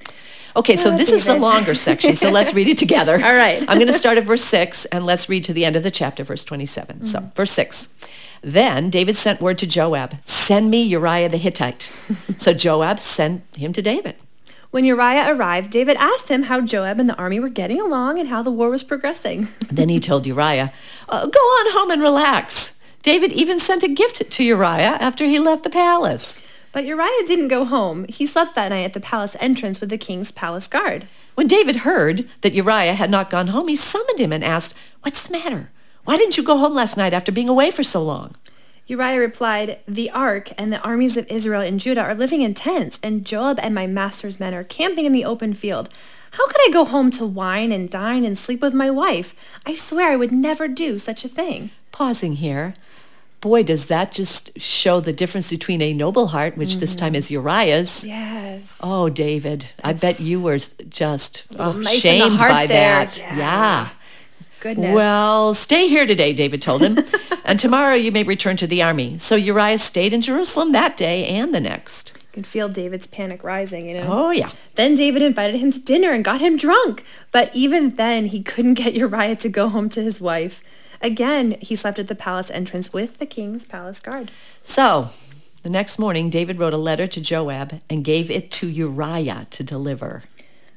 Okay, 0.57 0.77
so 0.77 0.92
Oh, 0.92 0.97
this 0.97 1.12
is 1.12 1.25
the 1.25 1.37
longer 1.37 1.75
section, 1.75 2.16
so 2.16 2.31
let's 2.31 2.53
read 2.55 2.66
it 2.68 2.79
together. 2.87 3.12
All 3.14 3.35
right. 3.35 3.61
I'm 3.68 3.79
going 3.79 3.87
to 3.87 3.92
start 3.92 4.18
at 4.18 4.25
verse 4.25 4.42
6 4.44 4.87
and 4.87 5.05
let's 5.07 5.29
read 5.29 5.44
to 5.44 5.53
the 5.53 5.64
end 5.64 5.77
of 5.77 5.83
the 5.85 5.90
chapter, 5.90 6.25
verse 6.25 6.42
27. 6.42 7.01
Mm. 7.01 7.07
So, 7.07 7.31
verse 7.37 7.53
6. 7.53 7.88
Then 8.42 8.90
David 8.90 9.16
sent 9.16 9.40
word 9.40 9.59
to 9.59 9.66
Joab, 9.66 10.16
send 10.24 10.70
me 10.70 10.83
Uriah 10.83 11.29
the 11.29 11.37
Hittite. 11.37 11.90
so 12.37 12.53
Joab 12.53 13.01
sent 13.01 13.42
him 13.57 13.72
to 13.72 13.83
David. 13.83 14.16
When 14.70 14.85
Uriah 14.85 15.35
arrived, 15.35 15.70
David 15.70 15.96
asked 15.96 16.29
him 16.29 16.44
how 16.44 16.61
Joab 16.61 16.98
and 16.98 17.09
the 17.09 17.16
army 17.16 17.40
were 17.40 17.48
getting 17.48 17.81
along 17.81 18.18
and 18.18 18.29
how 18.29 18.42
the 18.42 18.51
war 18.51 18.68
was 18.68 18.83
progressing. 18.83 19.48
Then 19.70 19.88
he 19.88 19.98
told 19.98 20.27
Uriah, 20.27 20.72
"Uh, 21.09 21.27
go 21.27 21.38
on 21.38 21.72
home 21.72 21.90
and 21.90 22.03
relax. 22.03 22.79
David 23.03 23.33
even 23.33 23.59
sent 23.59 23.83
a 23.83 23.88
gift 23.88 24.31
to 24.31 24.44
Uriah 24.44 24.98
after 25.01 25.24
he 25.24 25.38
left 25.38 25.64
the 25.64 25.70
palace. 25.70 26.42
But 26.72 26.85
Uriah 26.85 27.27
didn't 27.27 27.48
go 27.48 27.64
home. 27.64 28.05
He 28.09 28.27
slept 28.27 28.55
that 28.55 28.68
night 28.68 28.85
at 28.85 28.92
the 28.92 29.01
palace 29.01 29.37
entrance 29.40 29.81
with 29.81 29.88
the 29.88 29.96
king's 29.96 30.31
palace 30.31 30.68
guard. 30.68 31.09
When 31.35 31.46
David 31.46 31.77
heard 31.77 32.29
that 32.42 32.53
Uriah 32.53 32.94
had 32.94 33.11
not 33.11 33.31
gone 33.31 33.48
home, 33.48 33.68
he 33.68 33.77
summoned 33.77 34.18
him 34.18 34.33
and 34.33 34.44
asked, 34.44 34.74
What's 35.01 35.22
the 35.22 35.33
matter? 35.33 35.70
Why 36.09 36.16
didn't 36.16 36.38
you 36.38 36.42
go 36.42 36.57
home 36.57 36.73
last 36.73 36.97
night 36.97 37.12
after 37.12 37.31
being 37.31 37.51
away 37.51 37.71
for 37.71 37.85
so 37.85 38.03
long? 38.03 38.35
Uriah 38.87 39.21
replied, 39.21 39.81
The 39.87 40.09
ark 40.09 40.53
and 40.57 40.73
the 40.73 40.81
armies 40.81 41.18
of 41.18 41.27
Israel 41.27 41.61
and 41.61 41.79
Judah 41.79 42.01
are 42.01 42.14
living 42.14 42.40
in 42.40 42.55
tents, 42.55 42.99
and 43.03 43.27
Joab 43.27 43.59
and 43.61 43.75
my 43.75 43.87
master's 43.87 44.40
men 44.40 44.55
are 44.55 44.64
camping 44.64 45.05
in 45.05 45.12
the 45.12 45.27
open 45.27 45.53
field. 45.53 45.90
How 46.31 46.47
could 46.47 46.66
I 46.66 46.71
go 46.73 46.87
home 46.87 47.11
to 47.11 47.27
wine 47.27 47.73
and 47.73 47.90
dine 47.90 48.25
and 48.25 48.38
sleep 48.38 48.62
with 48.62 48.73
my 48.73 48.90
wife? 48.90 49.35
I 49.66 49.75
swear 49.75 50.11
I 50.11 50.16
would 50.16 50.33
never 50.33 50.66
do 50.66 50.99
such 50.99 51.27
a 51.27 51.29
thing. 51.29 51.73
Pausing 51.92 52.37
here. 52.37 52.73
Boy, 53.42 53.62
does 53.62 53.85
that 53.87 54.11
just 54.11 54.59
show 54.59 55.01
the 55.01 55.12
difference 55.12 55.51
between 55.51 55.83
a 55.83 55.92
noble 55.92 56.29
heart, 56.29 56.57
which 56.57 56.79
this 56.79 56.97
time 56.97 57.12
mm-hmm. 57.12 57.16
is 57.16 57.31
Uriah's. 57.31 58.07
Yes. 58.07 58.79
Oh, 58.81 59.11
David, 59.11 59.66
I 59.85 59.92
bet 59.92 60.21
you 60.21 60.40
were 60.40 60.57
just 60.57 61.44
oh, 61.59 61.83
shamed 61.83 62.38
by 62.38 62.66
there. 62.66 63.05
that. 63.05 63.18
Yeah. 63.18 63.37
yeah. 63.37 63.88
Goodness. 64.61 64.94
Well, 64.94 65.55
stay 65.55 65.88
here 65.88 66.07
today, 66.07 66.33
David 66.33 66.61
told 66.61 66.83
him, 66.83 66.99
and 67.44 67.61
tomorrow 67.61 67.94
you 67.94 68.11
may 68.11 68.25
return 68.25 68.57
to 68.59 68.66
the 68.66 68.83
army. 68.83 69.16
So 69.18 69.37
Uriah 69.37 69.79
stayed 69.79 70.12
in 70.12 70.21
Jerusalem 70.21 70.73
that 70.73 70.97
day 70.97 71.27
and 71.27 71.55
the 71.55 71.61
next. 71.61 72.12
you 72.14 72.29
can 72.33 72.42
feel 72.42 72.68
David's 72.68 73.07
panic 73.07 73.44
rising, 73.44 73.88
you 73.88 73.94
know. 73.94 74.07
Oh, 74.09 74.31
yeah. 74.31 74.51
Then 74.75 74.94
David 74.97 75.23
invited 75.23 75.61
him 75.61 75.71
to 75.73 75.79
dinner 75.79 76.11
and 76.11 76.25
got 76.25 76.40
him 76.40 76.57
drunk. 76.57 77.05
But 77.31 77.55
even 77.55 77.94
then, 77.97 78.27
he 78.27 78.42
couldn't 78.42 78.75
get 78.75 78.94
Uriah 78.94 79.37
to 79.37 79.49
go 79.49 79.68
home 79.68 79.88
to 79.90 80.03
his 80.03 80.21
wife. 80.21 80.62
Again, 81.01 81.57
he 81.61 81.77
slept 81.77 82.01
at 82.01 82.09
the 82.09 82.16
palace 82.16 82.51
entrance 82.51 82.92
with 82.92 83.18
the 83.18 83.27
king's 83.27 83.64
palace 83.64 84.01
guard. 84.01 84.33
So 84.64 85.11
the 85.62 85.71
next 85.71 85.99
morning, 86.01 86.31
David 86.31 86.59
wrote 86.59 86.75
a 86.75 86.79
letter 86.79 87.07
to 87.07 87.21
Joab 87.21 87.81
and 87.88 88.05
gave 88.05 88.29
it 88.31 88.51
to 88.53 88.66
Uriah 88.68 89.47
to 89.51 89.62
deliver. 89.62 90.25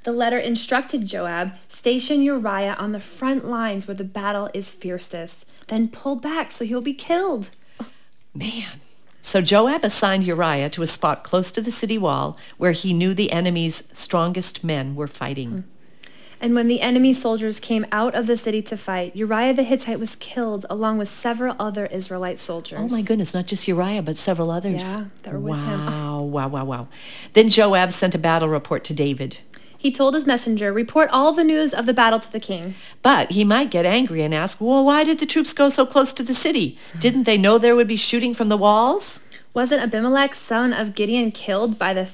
The 0.03 0.11
letter 0.11 0.37
instructed 0.37 1.05
Joab, 1.05 1.53
station 1.67 2.21
Uriah 2.21 2.75
on 2.79 2.91
the 2.91 2.99
front 2.99 3.45
lines 3.47 3.87
where 3.87 3.95
the 3.95 4.03
battle 4.03 4.49
is 4.53 4.71
fiercest. 4.71 5.45
Then 5.67 5.89
pull 5.89 6.15
back 6.15 6.51
so 6.51 6.65
he'll 6.65 6.81
be 6.81 6.93
killed. 6.93 7.49
Man. 8.33 8.81
So 9.21 9.41
Joab 9.41 9.83
assigned 9.83 10.23
Uriah 10.23 10.69
to 10.71 10.81
a 10.81 10.87
spot 10.87 11.23
close 11.23 11.51
to 11.51 11.61
the 11.61 11.71
city 11.71 11.97
wall 11.97 12.37
where 12.57 12.71
he 12.71 12.93
knew 12.93 13.13
the 13.13 13.31
enemy's 13.31 13.83
strongest 13.93 14.63
men 14.63 14.95
were 14.95 15.07
fighting. 15.07 15.49
Hmm. 15.49 15.59
And 16.43 16.55
when 16.55 16.67
the 16.67 16.81
enemy 16.81 17.13
soldiers 17.13 17.59
came 17.59 17.85
out 17.91 18.15
of 18.15 18.25
the 18.25 18.35
city 18.35 18.63
to 18.63 18.75
fight, 18.75 19.15
Uriah 19.15 19.53
the 19.53 19.61
Hittite 19.61 19.99
was 19.99 20.15
killed 20.15 20.65
along 20.71 20.97
with 20.97 21.07
several 21.07 21.55
other 21.59 21.85
Israelite 21.85 22.39
soldiers. 22.39 22.79
Oh 22.81 22.87
my 22.87 23.03
goodness, 23.03 23.35
not 23.35 23.45
just 23.45 23.67
Uriah, 23.67 24.01
but 24.01 24.17
several 24.17 24.49
others. 24.49 24.95
Yeah, 24.95 25.05
that 25.21 25.33
were 25.33 25.39
with 25.39 25.59
him. 25.59 25.85
wow, 25.85 26.21
wow, 26.23 26.47
wow, 26.47 26.65
wow. 26.65 26.87
Then 27.33 27.47
Joab 27.49 27.91
sent 27.91 28.15
a 28.15 28.17
battle 28.17 28.49
report 28.49 28.83
to 28.85 28.93
David. 28.95 29.37
He 29.81 29.91
told 29.91 30.13
his 30.13 30.27
messenger, 30.27 30.71
report 30.71 31.09
all 31.11 31.33
the 31.33 31.43
news 31.43 31.73
of 31.73 31.87
the 31.87 31.93
battle 31.93 32.19
to 32.19 32.31
the 32.31 32.39
king. 32.39 32.75
But 33.01 33.31
he 33.31 33.43
might 33.43 33.71
get 33.71 33.83
angry 33.83 34.21
and 34.21 34.31
ask, 34.31 34.61
well, 34.61 34.85
why 34.85 35.03
did 35.03 35.17
the 35.17 35.25
troops 35.25 35.53
go 35.53 35.69
so 35.69 35.87
close 35.87 36.13
to 36.13 36.21
the 36.21 36.35
city? 36.35 36.77
Didn't 36.99 37.23
they 37.23 37.35
know 37.35 37.57
there 37.57 37.75
would 37.75 37.87
be 37.87 37.95
shooting 37.95 38.35
from 38.35 38.47
the 38.47 38.57
walls? 38.57 39.21
Wasn't 39.55 39.81
Abimelech, 39.81 40.35
son 40.35 40.71
of 40.71 40.93
Gideon, 40.93 41.31
killed 41.31 41.79
by 41.79 41.95
the 41.95 42.05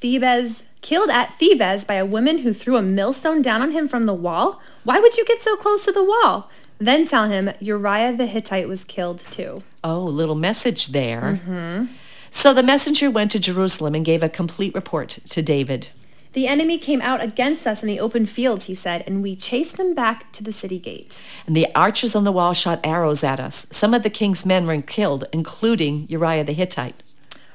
Thebez, 0.00 0.64
killed 0.80 1.10
at 1.10 1.30
Thebez 1.38 1.86
by 1.86 1.94
a 1.94 2.04
woman 2.04 2.38
who 2.38 2.52
threw 2.52 2.76
a 2.76 2.82
millstone 2.82 3.40
down 3.40 3.62
on 3.62 3.70
him 3.70 3.86
from 3.86 4.06
the 4.06 4.14
wall? 4.14 4.60
Why 4.82 4.98
would 4.98 5.16
you 5.16 5.24
get 5.24 5.40
so 5.40 5.54
close 5.54 5.84
to 5.84 5.92
the 5.92 6.02
wall? 6.02 6.50
Then 6.78 7.06
tell 7.06 7.28
him 7.28 7.52
Uriah 7.60 8.16
the 8.16 8.26
Hittite 8.26 8.66
was 8.66 8.82
killed 8.82 9.20
too. 9.30 9.62
Oh, 9.84 10.02
little 10.02 10.34
message 10.34 10.88
there. 10.88 11.36
Hmm. 11.36 11.84
So 12.32 12.52
the 12.52 12.64
messenger 12.64 13.12
went 13.12 13.30
to 13.30 13.38
Jerusalem 13.38 13.94
and 13.94 14.04
gave 14.04 14.24
a 14.24 14.28
complete 14.28 14.74
report 14.74 15.18
to 15.28 15.40
David. 15.40 15.86
The 16.32 16.46
enemy 16.46 16.78
came 16.78 17.02
out 17.02 17.20
against 17.20 17.66
us 17.66 17.82
in 17.82 17.88
the 17.88 18.00
open 18.00 18.24
fields, 18.24 18.64
he 18.64 18.74
said, 18.74 19.04
and 19.06 19.22
we 19.22 19.36
chased 19.36 19.76
them 19.76 19.94
back 19.94 20.32
to 20.32 20.42
the 20.42 20.52
city 20.52 20.78
gate. 20.78 21.20
And 21.46 21.54
the 21.54 21.66
archers 21.74 22.14
on 22.14 22.24
the 22.24 22.32
wall 22.32 22.54
shot 22.54 22.80
arrows 22.82 23.22
at 23.22 23.38
us. 23.38 23.66
Some 23.70 23.92
of 23.92 24.02
the 24.02 24.10
king's 24.10 24.46
men 24.46 24.66
were 24.66 24.80
killed, 24.80 25.26
including 25.32 26.06
Uriah 26.08 26.44
the 26.44 26.54
Hittite. 26.54 27.02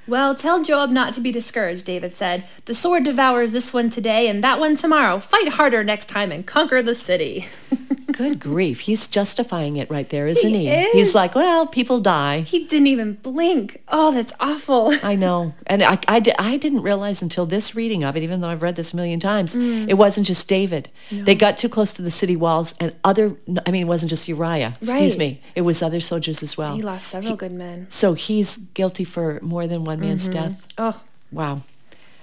Well, 0.08 0.36
tell 0.36 0.64
Joab 0.64 0.90
not 0.90 1.14
to 1.16 1.22
be 1.22 1.32
discouraged, 1.32 1.86
David 1.86 2.14
said. 2.16 2.46
The 2.66 2.74
sword 2.76 3.04
devours 3.04 3.52
this 3.52 3.74
one 3.74 3.90
today 3.90 4.28
and 4.28 4.44
that 4.44 4.60
one 4.60 4.78
tomorrow. 4.78 5.20
Fight 5.20 5.50
harder 5.50 5.84
next 5.84 6.08
time 6.08 6.32
and 6.32 6.46
conquer 6.46 6.82
the 6.82 6.96
city. 6.96 7.48
Good 8.12 8.40
grief. 8.40 8.80
He's 8.82 9.06
justifying 9.06 9.76
it 9.76 9.92
right 9.92 10.10
there, 10.10 10.26
isn't 10.28 10.50
He 10.50 10.68
he? 10.68 10.70
is. 10.70 10.92
He's 10.94 11.14
like, 11.16 11.36
well, 11.36 11.68
people 11.68 12.00
die. 12.00 12.40
he 12.42 12.66
didn't 12.66 12.88
even 12.88 13.14
blink. 13.16 13.84
Oh, 13.90 14.12
that's 14.14 14.32
awful. 14.40 14.94
I 15.04 15.16
know. 15.16 15.54
And 15.68 15.84
I, 15.84 16.00
I, 16.08 16.24
I 16.40 16.58
didn't 16.58 16.82
realize 16.82 17.22
until 17.22 17.46
this 17.46 17.76
reading 17.76 18.04
of 18.04 18.16
it, 18.16 18.24
even 18.24 18.40
though 18.42 18.48
I've 18.48 18.62
read 18.64 18.76
this 18.76 18.94
a 18.94 18.96
million 18.96 19.20
times, 19.20 19.56
Mm. 19.56 19.90
it 19.90 19.96
wasn't 19.96 20.26
just 20.26 20.48
David. 20.48 20.90
They 21.12 21.36
got 21.36 21.58
too 21.58 21.70
close 21.70 21.94
to 21.94 22.02
the 22.02 22.10
city 22.12 22.36
walls 22.36 22.74
and 22.80 22.94
other, 23.04 23.36
I 23.66 23.72
mean, 23.72 23.82
it 23.84 23.88
wasn't 23.88 24.10
just 24.10 24.28
Uriah. 24.28 24.78
Excuse 24.82 25.14
Right. 25.14 25.20
me. 25.20 25.42
It 25.56 25.62
was 25.62 25.82
other 25.84 26.00
soldiers 26.00 26.42
as 26.42 26.58
well. 26.58 26.76
He 26.76 26.82
lost 26.82 27.10
several 27.10 27.36
good 27.36 27.52
men. 27.52 27.88
So 27.90 28.14
he's 28.14 28.58
guilty 28.74 29.04
for 29.04 29.40
more 29.42 29.68
than 29.68 29.84
one 29.84 29.97
man's 29.98 30.28
death. 30.30 30.62
Oh, 30.78 31.02
Wow. 31.32 31.62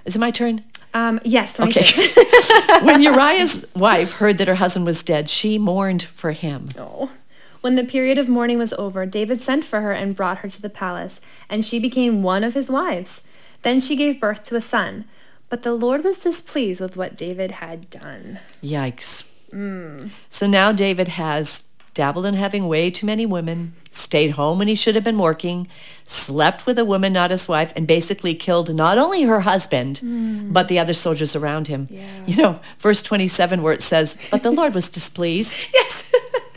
Is 0.04 0.16
it 0.16 0.18
my 0.18 0.30
turn? 0.30 0.64
um, 0.94 1.20
yes, 1.24 1.58
Okay. 1.58 1.84
when 2.84 3.00
Uriah's 3.10 3.64
wife 3.74 4.12
heard 4.12 4.38
that 4.38 4.48
her 4.48 4.54
husband 4.56 4.86
was 4.86 5.02
dead, 5.02 5.28
she 5.28 5.58
mourned 5.58 6.02
for 6.04 6.32
him. 6.32 6.68
Oh. 6.78 7.10
When 7.62 7.74
the 7.76 7.84
period 7.84 8.18
of 8.18 8.28
mourning 8.28 8.58
was 8.58 8.72
over, 8.74 9.06
David 9.06 9.40
sent 9.40 9.64
for 9.64 9.80
her 9.80 9.92
and 9.92 10.14
brought 10.14 10.38
her 10.38 10.48
to 10.50 10.60
the 10.62 10.68
palace, 10.70 11.20
and 11.48 11.64
she 11.64 11.78
became 11.78 12.22
one 12.22 12.44
of 12.44 12.54
his 12.54 12.68
wives. 12.70 13.22
Then 13.62 13.80
she 13.80 13.96
gave 13.96 14.20
birth 14.20 14.44
to 14.44 14.56
a 14.56 14.60
son. 14.60 15.06
But 15.48 15.62
the 15.62 15.72
Lord 15.74 16.04
was 16.04 16.18
displeased 16.18 16.80
with 16.80 16.96
what 16.96 17.16
David 17.16 17.52
had 17.52 17.88
done. 17.90 18.38
Yikes. 18.62 19.24
So 20.30 20.46
now 20.46 20.72
David 20.72 21.08
has 21.08 21.62
dabbled 21.94 22.26
in 22.26 22.34
having 22.34 22.66
way 22.68 22.90
too 22.90 23.06
many 23.06 23.24
women, 23.24 23.72
stayed 23.90 24.32
home 24.32 24.58
when 24.58 24.68
he 24.68 24.74
should 24.74 24.96
have 24.96 25.04
been 25.04 25.18
working, 25.18 25.68
slept 26.06 26.66
with 26.66 26.78
a 26.78 26.84
woman 26.84 27.12
not 27.12 27.30
his 27.30 27.48
wife, 27.48 27.72
and 27.76 27.86
basically 27.86 28.34
killed 28.34 28.74
not 28.74 28.98
only 28.98 29.22
her 29.22 29.40
husband, 29.40 30.00
but 30.52 30.68
the 30.68 30.78
other 30.78 30.94
soldiers 30.94 31.34
around 31.36 31.68
him. 31.68 31.86
Yeah. 31.90 32.24
You 32.26 32.36
know, 32.36 32.60
verse 32.78 33.00
27 33.02 33.62
where 33.62 33.72
it 33.72 33.82
says, 33.82 34.16
but 34.30 34.42
the 34.42 34.50
Lord 34.50 34.74
was 34.74 34.88
displeased. 34.90 35.68
Yes. 35.74 36.02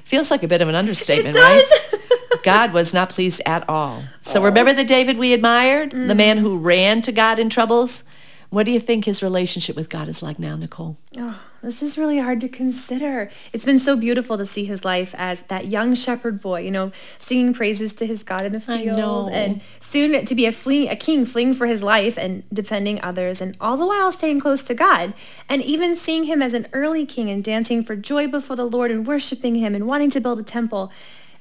Feels 0.04 0.32
like 0.32 0.42
a 0.42 0.48
bit 0.48 0.62
of 0.62 0.70
an 0.70 0.76
understatement, 0.76 1.36
right? 1.36 1.64
God 2.44 2.72
was 2.72 2.94
not 2.94 3.10
pleased 3.10 3.42
at 3.46 3.68
all. 3.68 4.06
So 4.22 4.42
remember 4.42 4.72
the 4.74 4.86
David 4.86 5.18
we 5.18 5.34
admired? 5.34 5.92
The 5.92 6.16
man 6.16 6.38
who 6.38 6.58
ran 6.60 7.02
to 7.02 7.12
God 7.12 7.40
in 7.40 7.50
troubles? 7.50 8.06
What 8.50 8.66
do 8.66 8.72
you 8.72 8.80
think 8.80 9.04
his 9.04 9.22
relationship 9.22 9.76
with 9.76 9.90
God 9.90 10.08
is 10.08 10.24
like 10.24 10.40
now, 10.40 10.56
Nicole? 10.56 10.98
Oh, 11.18 11.38
this 11.68 11.84
is 11.84 11.98
really 11.98 12.20
hard 12.20 12.40
to 12.40 12.48
consider. 12.48 13.30
It's 13.52 13.66
been 13.66 13.78
so 13.78 13.98
beautiful 13.98 14.38
to 14.38 14.46
see 14.46 14.64
his 14.64 14.86
life 14.86 15.14
as 15.18 15.42
that 15.44 15.68
young 15.68 15.96
shepherd 15.96 16.40
boy, 16.40 16.62
you 16.62 16.72
know, 16.72 16.94
singing 17.20 17.54
praises 17.54 17.92
to 17.94 18.06
his 18.06 18.24
God 18.24 18.44
in 18.44 18.54
the 18.54 18.62
field, 18.62 19.32
and 19.34 19.60
soon 19.82 20.26
to 20.26 20.34
be 20.34 20.46
a 20.46 20.54
a 20.90 20.96
king 20.96 21.26
fleeing 21.26 21.54
for 21.54 21.68
his 21.68 21.84
life 21.84 22.18
and 22.18 22.44
defending 22.54 23.02
others, 23.04 23.42
and 23.42 23.58
all 23.60 23.76
the 23.76 23.86
while 23.86 24.14
staying 24.14 24.40
close 24.40 24.64
to 24.64 24.74
God, 24.74 25.14
and 25.50 25.62
even 25.62 25.98
seeing 25.98 26.24
him 26.24 26.42
as 26.42 26.54
an 26.54 26.68
early 26.72 27.06
king 27.06 27.30
and 27.30 27.44
dancing 27.44 27.84
for 27.84 27.98
joy 27.98 28.30
before 28.30 28.56
the 28.56 28.66
Lord 28.66 28.90
and 28.90 29.06
worshiping 29.06 29.56
him 29.56 29.76
and 29.76 29.88
wanting 29.88 30.10
to 30.12 30.22
build 30.22 30.40
a 30.40 30.44
temple, 30.44 30.90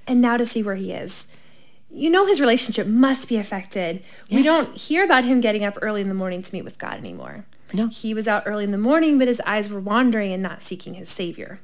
and 0.08 0.20
now 0.20 0.36
to 0.36 0.44
see 0.44 0.60
where 0.60 0.74
he 0.74 0.90
is. 0.90 1.26
You 1.88 2.10
know 2.10 2.26
his 2.26 2.40
relationship 2.40 2.88
must 2.88 3.28
be 3.28 3.36
affected. 3.36 4.02
We 4.28 4.42
don't 4.42 4.76
hear 4.76 5.04
about 5.04 5.22
him 5.22 5.40
getting 5.40 5.64
up 5.64 5.78
early 5.80 6.00
in 6.00 6.08
the 6.08 6.14
morning 6.14 6.42
to 6.42 6.52
meet 6.52 6.64
with 6.64 6.78
God 6.78 6.94
anymore. 6.94 7.46
No. 7.72 7.88
He 7.88 8.14
was 8.14 8.26
out 8.28 8.44
early 8.46 8.64
in 8.64 8.70
the 8.70 8.78
morning, 8.78 9.18
but 9.18 9.28
his 9.28 9.40
eyes 9.46 9.68
were 9.68 9.80
wandering 9.80 10.32
and 10.32 10.42
not 10.42 10.62
seeking 10.62 10.94
his 10.94 11.08
Savior. 11.10 11.60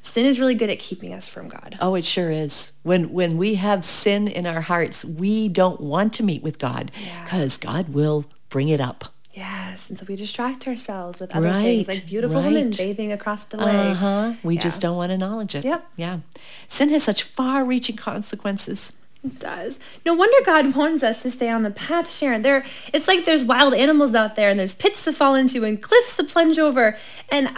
Sin 0.00 0.24
is 0.26 0.38
really 0.38 0.54
good 0.54 0.70
at 0.70 0.78
keeping 0.78 1.12
us 1.12 1.28
from 1.28 1.48
God. 1.48 1.76
Oh, 1.80 1.94
it 1.94 2.04
sure 2.04 2.30
is. 2.30 2.72
When 2.82 3.12
when 3.12 3.36
we 3.36 3.56
have 3.56 3.84
sin 3.84 4.28
in 4.28 4.46
our 4.46 4.60
hearts, 4.62 5.04
we 5.04 5.48
don't 5.48 5.80
want 5.80 6.12
to 6.14 6.22
meet 6.22 6.42
with 6.42 6.58
God 6.58 6.90
Yeah. 7.04 7.24
because 7.24 7.56
God 7.58 7.90
will 7.90 8.24
bring 8.48 8.68
it 8.68 8.80
up. 8.80 9.12
Yes, 9.34 9.88
and 9.88 9.96
so 9.98 10.04
we 10.08 10.16
distract 10.16 10.66
ourselves 10.66 11.20
with 11.20 11.34
other 11.34 11.52
things, 11.52 11.86
like 11.86 12.06
beautiful 12.06 12.42
women 12.42 12.70
bathing 12.70 13.12
across 13.12 13.44
the 13.44 13.58
way. 13.58 13.90
Uh-huh. 13.92 14.32
We 14.42 14.54
Yeah. 14.54 14.60
just 14.62 14.80
don't 14.80 14.96
want 14.96 15.10
to 15.10 15.14
acknowledge 15.14 15.54
it. 15.54 15.64
Yep. 15.64 15.86
Yeah. 15.96 16.18
Sin 16.66 16.88
has 16.88 17.04
such 17.04 17.22
far-reaching 17.22 17.94
consequences. 17.96 18.94
It 19.24 19.38
does. 19.40 19.78
No 20.06 20.14
wonder 20.14 20.36
God 20.44 20.76
warns 20.76 21.02
us 21.02 21.22
to 21.22 21.30
stay 21.30 21.48
on 21.48 21.64
the 21.64 21.70
path, 21.70 22.10
Sharon. 22.10 22.42
There, 22.42 22.64
it's 22.92 23.08
like 23.08 23.24
there's 23.24 23.44
wild 23.44 23.74
animals 23.74 24.14
out 24.14 24.36
there, 24.36 24.48
and 24.48 24.58
there's 24.58 24.74
pits 24.74 25.04
to 25.04 25.12
fall 25.12 25.34
into, 25.34 25.64
and 25.64 25.82
cliffs 25.82 26.16
to 26.16 26.24
plunge 26.24 26.58
over. 26.58 26.96
And 27.28 27.50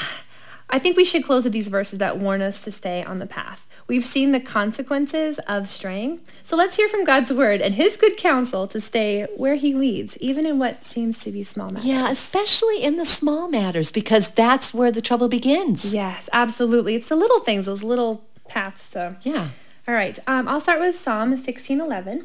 I 0.71 0.79
think 0.79 0.97
we 0.97 1.05
should 1.05 1.25
close 1.25 1.45
with 1.45 1.53
these 1.53 1.69
verses 1.69 1.99
that 1.99 2.19
warn 2.19 2.41
us 2.41 2.63
to 2.63 2.71
stay 2.71 3.05
on 3.05 3.19
the 3.19 3.27
path. 3.27 3.67
We've 3.89 4.05
seen 4.05 4.31
the 4.31 4.41
consequences 4.41 5.41
of 5.49 5.69
straying. 5.69 6.21
So 6.45 6.57
let's 6.57 6.77
hear 6.77 6.89
from 6.89 7.05
God's 7.05 7.33
word 7.33 7.61
and 7.61 7.75
his 7.75 7.97
good 7.97 8.17
counsel 8.17 8.69
to 8.69 8.81
stay 8.81 9.27
where 9.37 9.57
he 9.57 9.75
leads, 9.75 10.17
even 10.19 10.47
in 10.47 10.61
what 10.61 10.85
seems 10.85 11.19
to 11.21 11.33
be 11.33 11.43
small 11.43 11.71
matters. 11.71 11.87
Yeah, 11.87 12.09
especially 12.09 12.83
in 12.83 12.97
the 12.97 13.05
small 13.07 13.49
matters 13.49 13.91
because 13.91 14.29
that's 14.29 14.73
where 14.73 14.93
the 14.93 15.03
trouble 15.03 15.29
begins. 15.29 15.93
Yes, 15.93 16.29
absolutely. 16.33 16.95
It's 16.95 17.09
the 17.09 17.17
little 17.17 17.41
things, 17.41 17.67
those 17.67 17.83
little 17.83 18.25
paths 18.49 18.89
to 18.91 19.17
Yeah. 19.25 19.49
All 19.89 19.95
right, 19.95 20.19
um, 20.27 20.47
I'll 20.49 20.61
start 20.61 20.81
with 20.81 20.99
Psalm 20.99 21.37
16:11. 21.37 22.25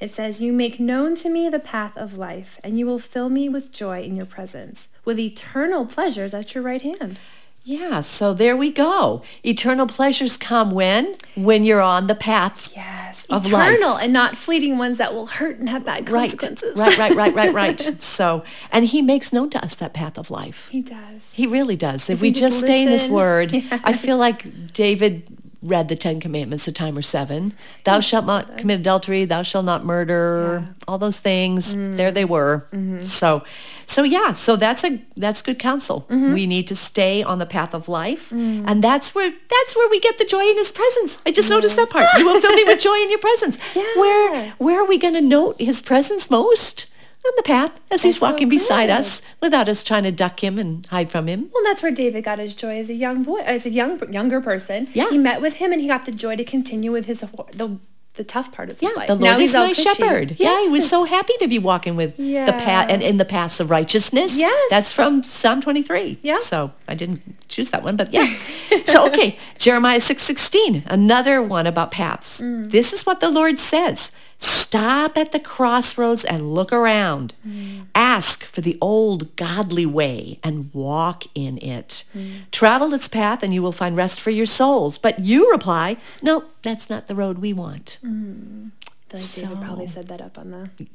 It 0.00 0.12
says, 0.12 0.40
"You 0.40 0.52
make 0.52 0.78
known 0.78 1.14
to 1.16 1.30
me 1.30 1.48
the 1.48 1.58
path 1.58 1.96
of 1.96 2.18
life, 2.18 2.58
and 2.62 2.78
you 2.78 2.86
will 2.86 2.98
fill 2.98 3.28
me 3.30 3.48
with 3.48 3.72
joy 3.72 4.02
in 4.02 4.16
your 4.16 4.26
presence, 4.26 4.88
with 5.04 5.18
eternal 5.18 5.86
pleasures 5.86 6.34
at 6.34 6.54
your 6.54 6.62
right 6.62 6.82
hand." 6.82 7.18
Yeah, 7.64 8.00
so 8.02 8.32
there 8.32 8.56
we 8.56 8.70
go. 8.70 9.22
Eternal 9.42 9.88
pleasures 9.88 10.36
come 10.36 10.70
when? 10.70 11.16
When 11.34 11.64
you're 11.64 11.80
on 11.80 12.06
the 12.06 12.14
path. 12.14 12.72
Yes. 12.76 13.26
Of 13.28 13.46
Eternal 13.46 13.94
life. 13.94 14.04
and 14.04 14.12
not 14.12 14.36
fleeting 14.36 14.78
ones 14.78 14.98
that 14.98 15.12
will 15.12 15.26
hurt 15.26 15.58
and 15.58 15.68
have 15.68 15.84
bad 15.84 16.06
consequences. 16.06 16.76
right, 16.76 16.96
right, 16.96 17.16
right, 17.16 17.34
right, 17.34 17.52
right. 17.54 18.00
So, 18.00 18.44
and 18.70 18.84
he 18.84 19.02
makes 19.02 19.32
known 19.32 19.50
to 19.50 19.64
us 19.64 19.74
that 19.76 19.94
path 19.94 20.16
of 20.16 20.30
life. 20.30 20.68
He 20.70 20.80
does. 20.80 21.32
He 21.32 21.44
really 21.44 21.74
does. 21.74 22.08
If, 22.08 22.20
we 22.20 22.28
we 22.28 22.32
just 22.32 22.42
just 22.56 22.60
stay 22.60 22.82
in 22.82 22.88
his 22.88 23.08
word, 23.08 23.52
I 23.72 23.92
feel 24.04 24.16
like 24.16 24.72
David 24.72 25.24
read 25.66 25.88
the 25.88 25.96
Ten 25.96 26.20
Commandments 26.20 26.66
a 26.68 26.72
time 26.72 26.96
or 26.96 27.02
seven. 27.02 27.52
Thou 27.84 28.00
shalt 28.00 28.24
not 28.26 28.56
commit 28.58 28.80
adultery. 28.80 29.24
Thou 29.24 29.42
shalt 29.42 29.64
not 29.64 29.84
murder. 29.84 30.74
All 30.88 30.98
those 30.98 31.18
things. 31.18 31.74
Mm. 31.74 31.96
There 31.96 32.10
they 32.12 32.24
were. 32.24 32.66
Mm-hmm. 32.72 33.02
So, 33.02 33.42
so 33.86 34.02
yeah. 34.02 34.32
So 34.32 34.56
that's 34.56 34.84
a 34.84 35.02
that's 35.16 35.42
good 35.42 35.58
counsel. 35.58 36.02
Mm-hmm. 36.08 36.32
We 36.32 36.46
need 36.46 36.66
to 36.68 36.76
stay 36.76 37.22
on 37.22 37.38
the 37.38 37.46
path 37.46 37.74
of 37.74 37.88
life, 37.88 38.30
Mm. 38.30 38.64
and 38.66 38.82
that's 38.84 39.14
where 39.14 39.30
that's 39.30 39.76
where 39.76 39.88
we 39.90 40.00
get 40.00 40.18
the 40.18 40.24
joy 40.24 40.44
in 40.44 40.56
His 40.56 40.70
presence. 40.70 41.18
I 41.26 41.30
just 41.32 41.50
noticed 41.50 41.76
that 41.76 41.90
part. 41.90 42.06
You 42.18 42.24
will 42.26 42.40
fill 42.40 42.54
me 42.54 42.64
with 42.64 42.80
joy 42.88 42.96
in 43.02 43.10
Your 43.10 43.18
presence. 43.18 43.56
Where 43.74 44.34
Yeah. 44.34 44.52
where 44.58 44.80
are 44.80 44.86
we 44.86 44.98
going 44.98 45.14
to 45.14 45.20
note 45.20 45.56
His 45.60 45.80
presence 45.80 46.30
most? 46.30 46.86
On 47.26 47.32
the 47.36 47.42
path 47.42 47.80
as 47.90 48.02
He's 48.04 48.14
That's 48.14 48.20
so 48.20 48.26
walking 48.30 48.48
beside 48.48 48.88
us, 48.88 49.20
without 49.42 49.68
us 49.68 49.82
trying 49.82 50.04
to 50.04 50.12
duck 50.12 50.44
Him 50.44 50.58
and 50.60 50.86
hide 50.86 51.10
from 51.10 51.26
Him. 51.26 51.50
Well, 51.52 51.64
that's 51.64 51.82
where 51.82 51.90
David 51.90 52.22
got 52.22 52.38
his 52.38 52.54
joy 52.54 52.78
as 52.78 52.88
a 52.88 52.94
young 52.94 53.24
boy, 53.24 53.40
as 53.40 53.66
a 53.66 53.70
young 53.70 54.00
younger 54.12 54.40
person. 54.40 54.88
Yeah. 54.92 55.10
He 55.10 55.18
met 55.18 55.40
with 55.40 55.54
him 55.54 55.72
and 55.72 55.80
he 55.80 55.88
got 55.88 56.04
the 56.04 56.12
joy 56.12 56.36
to 56.36 56.44
continue 56.44 56.92
with 56.92 57.06
his 57.06 57.20
the 57.20 57.78
the 58.14 58.24
tough 58.24 58.50
part 58.50 58.70
of 58.70 58.80
his 58.80 58.90
Yeah, 58.90 58.96
life. 58.96 59.08
the 59.08 59.14
Lord 59.14 59.24
now 59.24 59.38
is 59.38 59.52
he's 59.52 59.54
my 59.54 59.72
shepherd. 59.72 60.36
Yeah, 60.38 60.62
he 60.62 60.68
was 60.68 60.88
so 60.88 61.04
happy 61.04 61.34
to 61.38 61.48
be 61.48 61.58
walking 61.58 61.96
with 61.96 62.16
the 62.16 62.54
path 62.58 62.88
and 62.90 63.02
in 63.02 63.18
the 63.18 63.24
paths 63.24 63.60
of 63.60 63.70
righteousness. 63.70 64.36
Yes. 64.36 64.70
That's 64.70 64.92
from 64.92 65.22
Psalm 65.22 65.60
23. 65.60 66.20
Yeah. 66.22 66.38
So 66.40 66.72
I 66.88 66.94
didn't 66.94 67.48
choose 67.48 67.70
that 67.70 67.82
one, 67.82 67.96
but 67.96 68.12
yeah. 68.12 68.34
so 68.86 69.06
okay, 69.08 69.38
Jeremiah 69.58 70.00
6:16, 70.00 70.84
another 70.86 71.42
one 71.42 71.66
about 71.66 71.90
paths. 71.90 72.40
Mm. 72.40 72.70
This 72.70 72.92
is 72.92 73.04
what 73.04 73.20
the 73.20 73.30
Lord 73.30 73.58
says. 73.58 74.12
Stop 74.38 75.16
at 75.16 75.32
the 75.32 75.40
crossroads 75.40 76.24
and 76.24 76.54
look 76.54 76.72
around. 76.72 77.34
Mm. 77.46 77.86
Ask 77.94 78.44
for 78.44 78.60
the 78.60 78.76
old 78.80 79.34
godly 79.36 79.86
way 79.86 80.38
and 80.42 80.72
walk 80.74 81.24
in 81.34 81.58
it. 81.58 82.04
Mm. 82.14 82.50
Travel 82.50 82.92
its 82.92 83.08
path 83.08 83.42
and 83.42 83.54
you 83.54 83.62
will 83.62 83.72
find 83.72 83.96
rest 83.96 84.20
for 84.20 84.30
your 84.30 84.46
souls. 84.46 84.98
But 84.98 85.20
you 85.20 85.50
reply, 85.50 85.96
no, 86.22 86.44
that's 86.62 86.90
not 86.90 87.06
the 87.06 87.14
road 87.14 87.38
we 87.38 87.52
want. 87.52 87.98
I 88.04 88.06
feel 88.06 89.20
like 89.20 89.34
David 89.34 89.60
probably 89.64 89.86
So- 89.86 89.94
set 89.94 90.08
that 90.08 90.20
up 90.22 90.36
on 90.38 90.50
the 90.50 90.86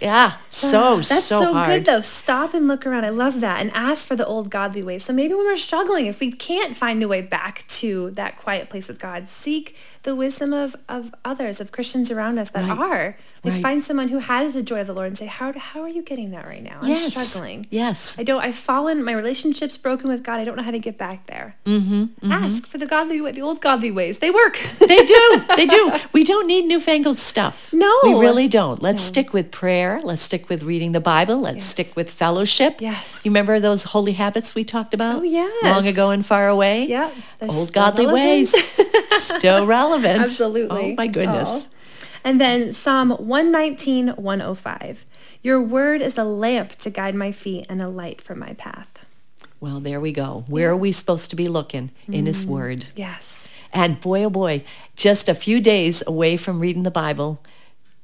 Yeah, 0.00 0.34
so, 0.48 0.98
That's 0.98 1.24
so, 1.24 1.40
so, 1.40 1.52
hard. 1.52 1.70
good 1.70 1.84
though. 1.84 2.00
Stop 2.00 2.54
and 2.54 2.68
look 2.68 2.86
around. 2.86 3.04
I 3.04 3.08
love 3.08 3.40
that. 3.40 3.60
And 3.60 3.70
ask 3.74 4.06
for 4.06 4.14
the 4.14 4.24
old 4.24 4.48
godly 4.48 4.82
way. 4.82 4.98
So 5.00 5.12
maybe 5.12 5.34
when 5.34 5.44
we're 5.44 5.56
struggling, 5.56 6.06
if 6.06 6.20
we 6.20 6.30
can't 6.30 6.76
find 6.76 7.02
a 7.02 7.08
way 7.08 7.20
back 7.20 7.64
to 7.80 8.10
that 8.12 8.36
quiet 8.36 8.70
place 8.70 8.86
with 8.86 9.00
God, 9.00 9.28
seek 9.28 9.76
the 10.04 10.14
wisdom 10.14 10.52
of, 10.52 10.76
of 10.88 11.14
others, 11.24 11.60
of 11.60 11.72
Christians 11.72 12.10
around 12.10 12.38
us 12.38 12.50
that 12.50 12.68
Right. 12.68 12.78
are. 12.78 13.16
Like 13.44 13.54
Right. 13.54 13.62
find 13.62 13.84
someone 13.84 14.08
who 14.08 14.18
has 14.18 14.54
the 14.54 14.62
joy 14.62 14.80
of 14.80 14.86
the 14.86 14.92
Lord 14.94 15.06
and 15.08 15.18
say, 15.18 15.26
how, 15.26 15.52
how 15.56 15.82
are 15.82 15.88
you 15.88 16.02
getting 16.02 16.30
that 16.32 16.46
right 16.46 16.62
now? 16.62 16.78
I'm 16.82 16.88
Yes. 16.88 17.12
struggling. 17.14 17.66
Yes. 17.70 18.16
I 18.18 18.22
don't, 18.24 18.40
I've 18.42 18.54
fallen, 18.56 19.02
my 19.04 19.12
relationship's 19.12 19.76
broken 19.76 20.08
with 20.08 20.22
God. 20.22 20.40
I 20.40 20.44
don't 20.44 20.56
know 20.56 20.62
how 20.62 20.70
to 20.72 20.78
get 20.78 20.98
back 20.98 21.26
there. 21.26 21.54
Mm-hmm, 21.66 22.32
Ask 22.32 22.66
for 22.66 22.78
the 22.78 22.86
godly, 22.86 23.20
wa- 23.20 23.30
the 23.32 23.42
old 23.42 23.60
godly 23.60 23.90
ways. 23.90 24.18
They 24.18 24.30
work. 24.30 24.58
they 24.78 25.04
do. 25.04 25.42
They 25.56 25.66
do. 25.66 25.92
We 26.12 26.22
don't 26.24 26.46
need 26.46 26.66
newfangled 26.66 27.18
stuff. 27.18 27.72
No. 27.72 27.92
We 28.04 28.14
really 28.14 28.46
don't. 28.48 28.80
Let's 28.82 29.02
stick 29.02 29.32
with 29.32 29.50
prayer. 29.50 30.00
Let's 30.04 30.22
stick 30.22 30.48
with 30.48 30.62
reading 30.62 30.92
the 30.92 31.00
Bible. 31.00 31.38
Let's 31.38 31.56
Yes. 31.56 31.64
stick 31.66 31.96
with 31.96 32.10
fellowship. 32.10 32.80
Yes. 32.80 33.20
You 33.24 33.30
remember 33.32 33.58
those 33.60 33.82
holy 33.94 34.12
habits 34.12 34.54
we 34.54 34.62
talked 34.64 34.94
about? 34.94 35.20
Oh, 35.20 35.22
yes. 35.22 35.50
Long 35.64 35.86
ago 35.86 36.10
and 36.10 36.24
far 36.24 36.48
away? 36.48 36.84
Yeah. 36.86 37.10
Old 37.42 37.72
godly 37.72 38.06
relevant. 38.06 38.52
ways. 38.52 38.54
still 39.22 39.66
relevant. 39.66 39.87
Absolutely. 39.94 40.92
Oh, 40.92 40.94
my 40.96 41.06
goodness. 41.06 41.48
Oh. 41.48 41.66
And 42.24 42.40
then 42.40 42.72
Psalm 42.72 43.10
119, 43.10 44.08
105. 44.08 45.06
Your 45.42 45.60
word 45.62 46.02
is 46.02 46.18
a 46.18 46.24
lamp 46.24 46.70
to 46.80 46.90
guide 46.90 47.14
my 47.14 47.32
feet 47.32 47.66
and 47.68 47.80
a 47.80 47.88
light 47.88 48.20
for 48.20 48.34
my 48.34 48.54
path. 48.54 48.98
Well, 49.60 49.80
there 49.80 50.00
we 50.00 50.12
go. 50.12 50.44
Where 50.48 50.70
are 50.70 50.76
we 50.76 50.92
supposed 50.92 51.30
to 51.30 51.36
be 51.36 51.48
looking? 51.48 51.90
In 52.06 52.26
His 52.26 52.44
Mm. 52.44 52.48
Word. 52.48 52.86
Yes. 52.96 53.48
And 53.72 54.00
boy, 54.00 54.24
oh 54.24 54.30
boy, 54.30 54.64
just 54.96 55.28
a 55.28 55.34
few 55.34 55.60
days 55.60 56.02
away 56.06 56.36
from 56.36 56.58
reading 56.60 56.84
the 56.84 56.90
Bible, 56.90 57.40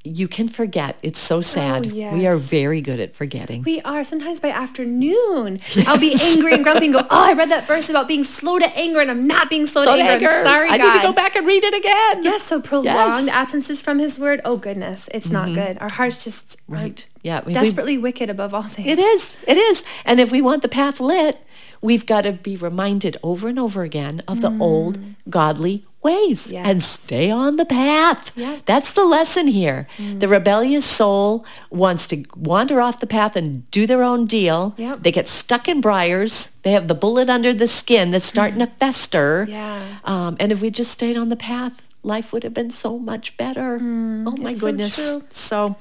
you 0.06 0.28
can 0.28 0.48
forget. 0.50 0.98
It's 1.02 1.18
so 1.18 1.40
sad. 1.40 1.90
We 1.90 2.26
are 2.26 2.34
Oh, 2.34 2.38
very 2.38 2.80
good 2.82 3.00
at 3.00 3.14
forgetting. 3.14 3.62
We 3.62 3.80
are 3.82 4.04
sometimes 4.04 4.38
by 4.38 4.50
afternoon. 4.50 5.60
I'll 5.86 5.98
be 5.98 6.14
angry 6.20 6.52
and 6.52 6.62
grumpy 6.62 6.84
and 6.86 6.94
go, 6.94 7.00
oh, 7.00 7.06
I 7.10 7.32
read 7.32 7.50
that 7.50 7.66
verse 7.66 7.88
about 7.88 8.06
being 8.06 8.22
slow 8.22 8.58
to 8.58 8.66
anger 8.76 9.00
and 9.00 9.10
I'm 9.10 9.26
not 9.26 9.48
being 9.48 9.66
slow, 9.66 9.84
Slow 9.84 9.96
to 9.96 10.02
anger. 10.02 10.28
Anger. 10.28 10.44
sorry, 10.46 10.68
I 10.68 10.76
God. 10.78 10.92
need 10.94 11.00
to 11.00 11.06
go 11.06 11.12
back 11.14 11.36
and 11.36 11.46
read 11.46 11.64
it 11.64 11.74
again. 11.74 12.22
Yes, 12.22 12.42
so 12.42 12.60
prolonged 12.60 12.86
Yes. 12.86 13.20
Mm-hmm. 13.20 13.28
absences 13.30 13.80
from 13.80 13.98
his 13.98 14.18
word. 14.18 14.40
Oh, 14.44 14.56
goodness. 14.58 15.08
It's 15.14 15.30
not 15.30 15.54
good. 15.54 15.78
Our 15.80 15.90
hearts 15.92 16.22
just 16.22 16.58
Right. 16.68 17.04
Yeah. 17.22 17.40
we- 17.40 17.48
we- 17.48 17.54
desperately 17.54 17.96
wicked 17.98 18.28
above 18.28 18.52
all 18.52 18.62
things. 18.64 18.88
It 18.88 18.98
is. 18.98 19.36
It 19.48 19.56
is. 19.56 19.84
And 20.04 20.20
if 20.20 20.30
we 20.30 20.42
want 20.42 20.60
the 20.62 20.68
path 20.68 21.00
lit, 21.00 21.38
we've 21.80 22.04
got 22.04 22.22
to 22.22 22.32
be 22.32 22.56
reminded 22.56 23.16
over 23.22 23.48
and 23.48 23.58
over 23.58 23.82
again 23.82 24.20
of 24.28 24.40
the 24.42 24.54
old 24.58 24.98
godly 25.30 25.84
ways 26.04 26.46
Mm. 26.46 26.52
Yes. 26.52 26.66
and 26.68 26.82
stay 26.82 27.30
on 27.30 27.56
the 27.56 27.64
path. 27.64 28.32
Yeah. 28.36 28.56
Mm. 28.56 28.64
That's 28.66 28.92
the 28.92 29.04
lesson 29.04 29.46
here. 29.48 29.88
The 29.98 30.28
rebellious 30.28 30.84
soul 30.84 31.44
wants 31.70 32.06
to 32.08 32.24
wander 32.36 32.80
off 32.80 33.00
the 33.00 33.06
path 33.06 33.34
and 33.36 33.68
do 33.70 33.86
their 33.86 34.02
own 34.02 34.26
deal. 34.26 34.74
Yep. 34.76 35.02
They 35.02 35.10
get 35.12 35.26
stuck 35.26 35.66
in 35.68 35.80
briars. 35.80 36.52
They 36.62 36.72
have 36.72 36.86
the 36.88 36.94
bullet 36.94 37.28
under 37.30 37.52
the 37.54 37.66
skin 37.68 38.10
that's 38.10 38.26
starting 38.26 38.58
to 38.60 38.66
fester. 38.78 39.46
Yeah. 39.48 39.98
Um, 40.04 40.36
and 40.38 40.52
if 40.52 40.60
we 40.60 40.70
just 40.70 40.90
stayed 40.92 41.16
on 41.16 41.28
the 41.30 41.36
path, 41.36 41.80
life 42.02 42.32
would 42.32 42.42
have 42.44 42.52
been 42.54 42.70
so 42.70 42.98
much 42.98 43.36
better. 43.36 43.76
oh 43.76 44.34
my 44.38 44.50
it's 44.50 44.60
so 44.60 44.66
goodness. 44.66 44.94
true. 44.94 45.22
So, 45.30 45.76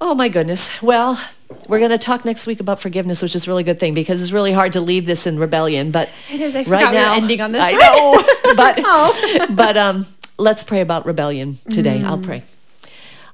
oh 0.00 0.14
my 0.14 0.28
goodness. 0.28 0.70
Well, 0.82 1.20
we're 1.68 1.78
going 1.78 1.90
to 1.90 1.98
talk 1.98 2.24
next 2.24 2.46
week 2.46 2.60
about 2.60 2.80
forgiveness, 2.80 3.22
which 3.22 3.34
is 3.34 3.46
a 3.46 3.50
really 3.50 3.62
good 3.62 3.78
thing 3.80 3.94
because 3.94 4.20
it's 4.22 4.32
really 4.32 4.52
hard 4.52 4.72
to 4.74 4.80
leave 4.80 5.06
this 5.06 5.26
in 5.26 5.38
rebellion. 5.38 5.90
But 5.90 6.08
It 6.30 6.40
is. 6.40 6.54
I 6.54 6.58
right 6.58 6.64
forgot 6.66 6.80
we 6.92 6.98
were 6.98 7.02
now, 7.04 7.14
ending 7.14 7.40
on 7.40 7.52
this 7.52 7.62
I 7.62 7.72
know. 7.72 8.54
but 8.56 8.80
Oh. 8.84 9.46
but 9.50 9.76
um, 9.76 10.06
let's 10.38 10.64
pray 10.64 10.80
about 10.80 11.06
rebellion 11.06 11.58
today. 11.70 12.02
I'll 12.02 12.18
Mm. 12.18 12.24
pray. 12.24 12.42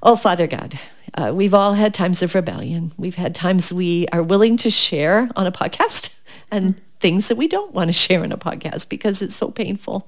Oh, 0.03 0.15
Father 0.15 0.47
God, 0.47 0.79
uh, 1.13 1.31
we've 1.33 1.53
all 1.53 1.73
had 1.75 1.93
times 1.93 2.21
of 2.23 2.33
rebellion. 2.35 2.91
We've 2.97 3.15
had 3.15 3.35
times 3.35 3.71
we 3.71 4.07
are 4.11 4.23
willing 4.23 4.57
to 4.57 4.69
share 4.69 5.29
on 5.35 5.45
a 5.45 5.51
podcast 5.51 6.09
and 6.51 6.79
things 6.99 7.27
that 7.27 7.35
we 7.37 7.47
don't 7.47 7.73
want 7.73 7.89
to 7.89 7.93
share 7.93 8.23
on 8.23 8.31
a 8.31 8.37
podcast 8.37 8.89
because 8.89 9.21
it's 9.21 9.35
so 9.35 9.49
painful. 9.51 10.07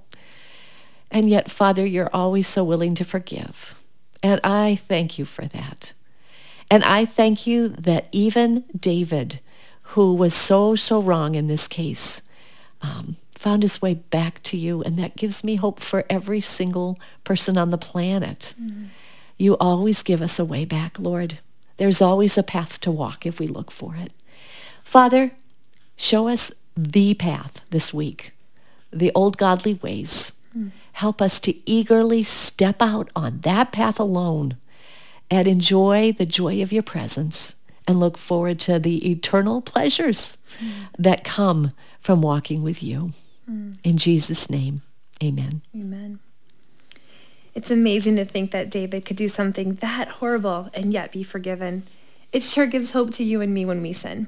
And 1.12 1.30
yet, 1.30 1.52
Father, 1.52 1.86
you're 1.86 2.10
always 2.14 2.48
so 2.48 2.64
willing 2.64 2.96
to 2.96 3.04
forgive. 3.06 3.76
And 4.24 4.40
I 4.44 4.80
thank 4.88 5.20
you 5.20 5.26
for 5.26 5.46
that. 5.46 5.94
And 6.74 6.84
I 6.86 7.06
thank 7.06 7.46
you 7.46 7.68
that 7.68 8.08
even 8.12 8.64
David, 8.76 9.40
who 9.94 10.16
was 10.16 10.34
so, 10.34 10.76
so 10.76 11.00
wrong 11.00 11.36
in 11.36 11.46
this 11.46 11.68
case, 11.68 12.24
um, 12.82 13.18
found 13.36 13.62
his 13.62 13.80
way 13.80 13.94
back 13.94 14.42
to 14.42 14.58
you. 14.58 14.82
And 14.82 14.98
that 14.98 15.16
gives 15.16 15.44
me 15.44 15.54
hope 15.54 15.80
for 15.80 16.04
every 16.10 16.42
single 16.42 17.00
person 17.24 17.60
on 17.60 17.70
the 17.70 17.78
planet. 17.78 18.56
You 19.38 19.56
always 19.58 20.02
give 20.02 20.20
us 20.20 20.40
a 20.40 20.46
way 20.46 20.66
back, 20.66 20.98
Lord. 20.98 21.38
There's 21.78 22.02
always 22.02 22.40
a 22.40 22.44
path 22.44 22.82
to 22.82 22.90
walk 22.90 23.28
if 23.28 23.38
we 23.38 23.46
look 23.46 23.70
for 23.70 23.96
it. 23.96 24.12
Father, 24.84 25.34
show 25.96 26.28
us 26.28 26.52
the 26.76 27.14
path 27.14 27.62
this 27.70 27.94
week, 27.94 28.32
the 28.92 29.12
old 29.14 29.38
godly 29.38 29.76
ways. 29.76 30.32
Help 30.94 31.22
us 31.22 31.40
to 31.42 31.70
eagerly 31.70 32.24
step 32.24 32.82
out 32.82 33.12
on 33.16 33.42
that 33.42 33.72
path 33.72 34.00
alone 34.00 34.58
and 35.34 35.48
enjoy 35.48 36.12
the 36.12 36.28
joy 36.28 36.62
of 36.62 36.72
your 36.72 36.84
presence 36.84 37.56
and 37.88 38.00
look 38.00 38.20
forward 38.20 38.60
to 38.60 38.78
the 38.78 39.10
eternal 39.10 39.62
pleasures 39.64 40.38
that 40.98 41.24
come 41.24 41.74
from 42.00 42.22
walking 42.22 42.62
with 42.62 42.84
you. 42.84 43.14
Hmm. 43.48 43.72
In 43.84 43.98
Jesus' 43.98 44.48
name, 44.48 44.84
amen. 45.24 45.64
Amen. 45.76 46.20
It's 47.56 47.72
amazing 47.72 48.16
to 48.18 48.26
think 48.26 48.52
that 48.52 48.70
David 48.70 49.06
could 49.06 49.18
do 49.18 49.28
something 49.28 49.74
that 49.76 50.08
horrible 50.08 50.70
and 50.72 50.94
yet 50.94 51.12
be 51.12 51.24
forgiven. 51.24 51.88
It 52.32 52.44
sure 52.44 52.68
gives 52.68 52.92
hope 52.92 53.12
to 53.14 53.24
you 53.24 53.42
and 53.42 53.54
me 53.56 53.66
when 53.66 53.82
we 53.82 53.92
sin. 53.92 54.28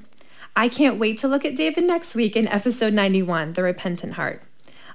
I 0.56 0.68
can't 0.68 0.98
wait 0.98 1.18
to 1.20 1.28
look 1.28 1.44
at 1.44 1.54
David 1.54 1.84
next 1.84 2.16
week 2.16 2.34
in 2.34 2.48
episode 2.48 2.92
91, 2.92 3.52
The 3.52 3.62
Repentant 3.62 4.14
Heart. 4.14 4.42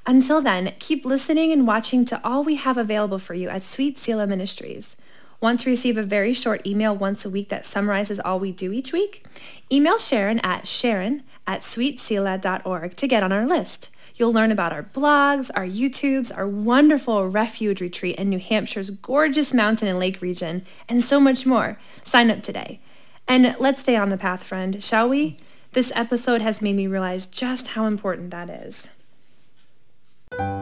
Until 0.05 0.41
then, 0.41 0.73
keep 0.79 1.05
listening 1.05 1.53
and 1.53 1.65
watching 1.65 2.03
to 2.05 2.19
all 2.21 2.43
we 2.43 2.55
have 2.55 2.77
available 2.77 3.19
for 3.19 3.33
you 3.33 3.47
at 3.47 3.63
Sweet 3.63 3.97
Selah 3.97 4.27
Ministries. 4.27 4.97
Want 5.41 5.59
to 5.61 5.71
receive 5.71 5.97
a 5.97 6.03
very 6.03 6.35
short 6.35 6.65
email 6.67 6.95
once 6.95 7.25
a 7.25 7.29
week 7.29 7.49
that 7.49 7.65
summarizes 7.65 8.19
all 8.19 8.39
we 8.39 8.51
do 8.51 8.71
each 8.71 8.93
week? 8.93 9.25
Email 9.71 9.97
Sharon 9.97 10.37
at 10.43 10.67
sharon 10.67 11.23
at 11.47 11.61
sweetselah.org 11.61 12.95
to 12.95 13.07
get 13.07 13.23
on 13.23 13.31
our 13.31 13.47
list. 13.47 13.89
You'll 14.13 14.31
learn 14.31 14.51
about 14.51 14.71
our 14.71 14.83
blogs, 14.83 15.49
our 15.55 15.65
YouTubes, 15.65 16.31
our 16.37 16.47
wonderful 16.47 17.27
refuge 17.27 17.81
retreat 17.81 18.17
in 18.17 18.29
New 18.29 18.37
Hampshire's 18.37 18.91
gorgeous 18.91 19.51
mountain 19.51 19.87
and 19.87 19.97
lake 19.97 20.21
region, 20.21 20.63
and 20.87 21.03
so 21.03 21.19
much 21.19 21.47
more. 21.47 21.79
Sign 22.03 22.29
up 22.29 22.43
today. 22.43 22.79
And 23.27 23.55
let's 23.59 23.81
stay 23.81 23.95
on 23.95 24.09
the 24.09 24.17
path, 24.17 24.43
friend, 24.43 24.83
shall 24.83 25.09
we? 25.09 25.39
This 25.71 25.91
episode 25.95 26.41
has 26.43 26.61
made 26.61 26.75
me 26.75 26.85
realize 26.85 27.25
just 27.25 27.69
how 27.69 27.87
important 27.87 28.29
that 28.29 28.49
is. 28.51 28.89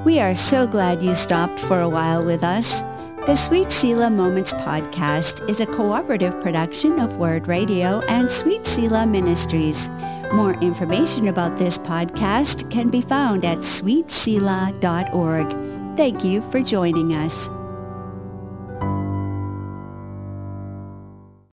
We 0.06 0.22
are 0.22 0.36
so 0.36 0.68
glad 0.68 1.04
you 1.04 1.16
stopped 1.16 1.60
for 1.60 1.82
a 1.82 1.90
while 1.90 2.24
with 2.24 2.46
us. 2.46 2.82
The 3.26 3.36
Sweet 3.36 3.70
Selah 3.72 4.10
Moments 4.10 4.54
podcast 4.54 5.48
is 5.50 5.60
a 5.60 5.66
cooperative 5.66 6.40
production 6.42 7.00
of 7.00 7.18
Word 7.18 7.48
Radio 7.48 8.00
and 8.08 8.32
Sweet 8.32 8.66
Selah 8.66 9.06
Ministries. 9.06 9.90
More 10.34 10.54
information 10.62 11.28
about 11.28 11.58
this 11.58 11.78
podcast 11.78 12.72
can 12.72 12.90
be 12.90 13.02
found 13.02 13.44
at 13.46 13.60
sweetselah.org. 13.60 15.98
Thank 15.98 16.24
you 16.24 16.42
for 16.50 16.62
joining 16.62 17.14
us. 17.14 17.50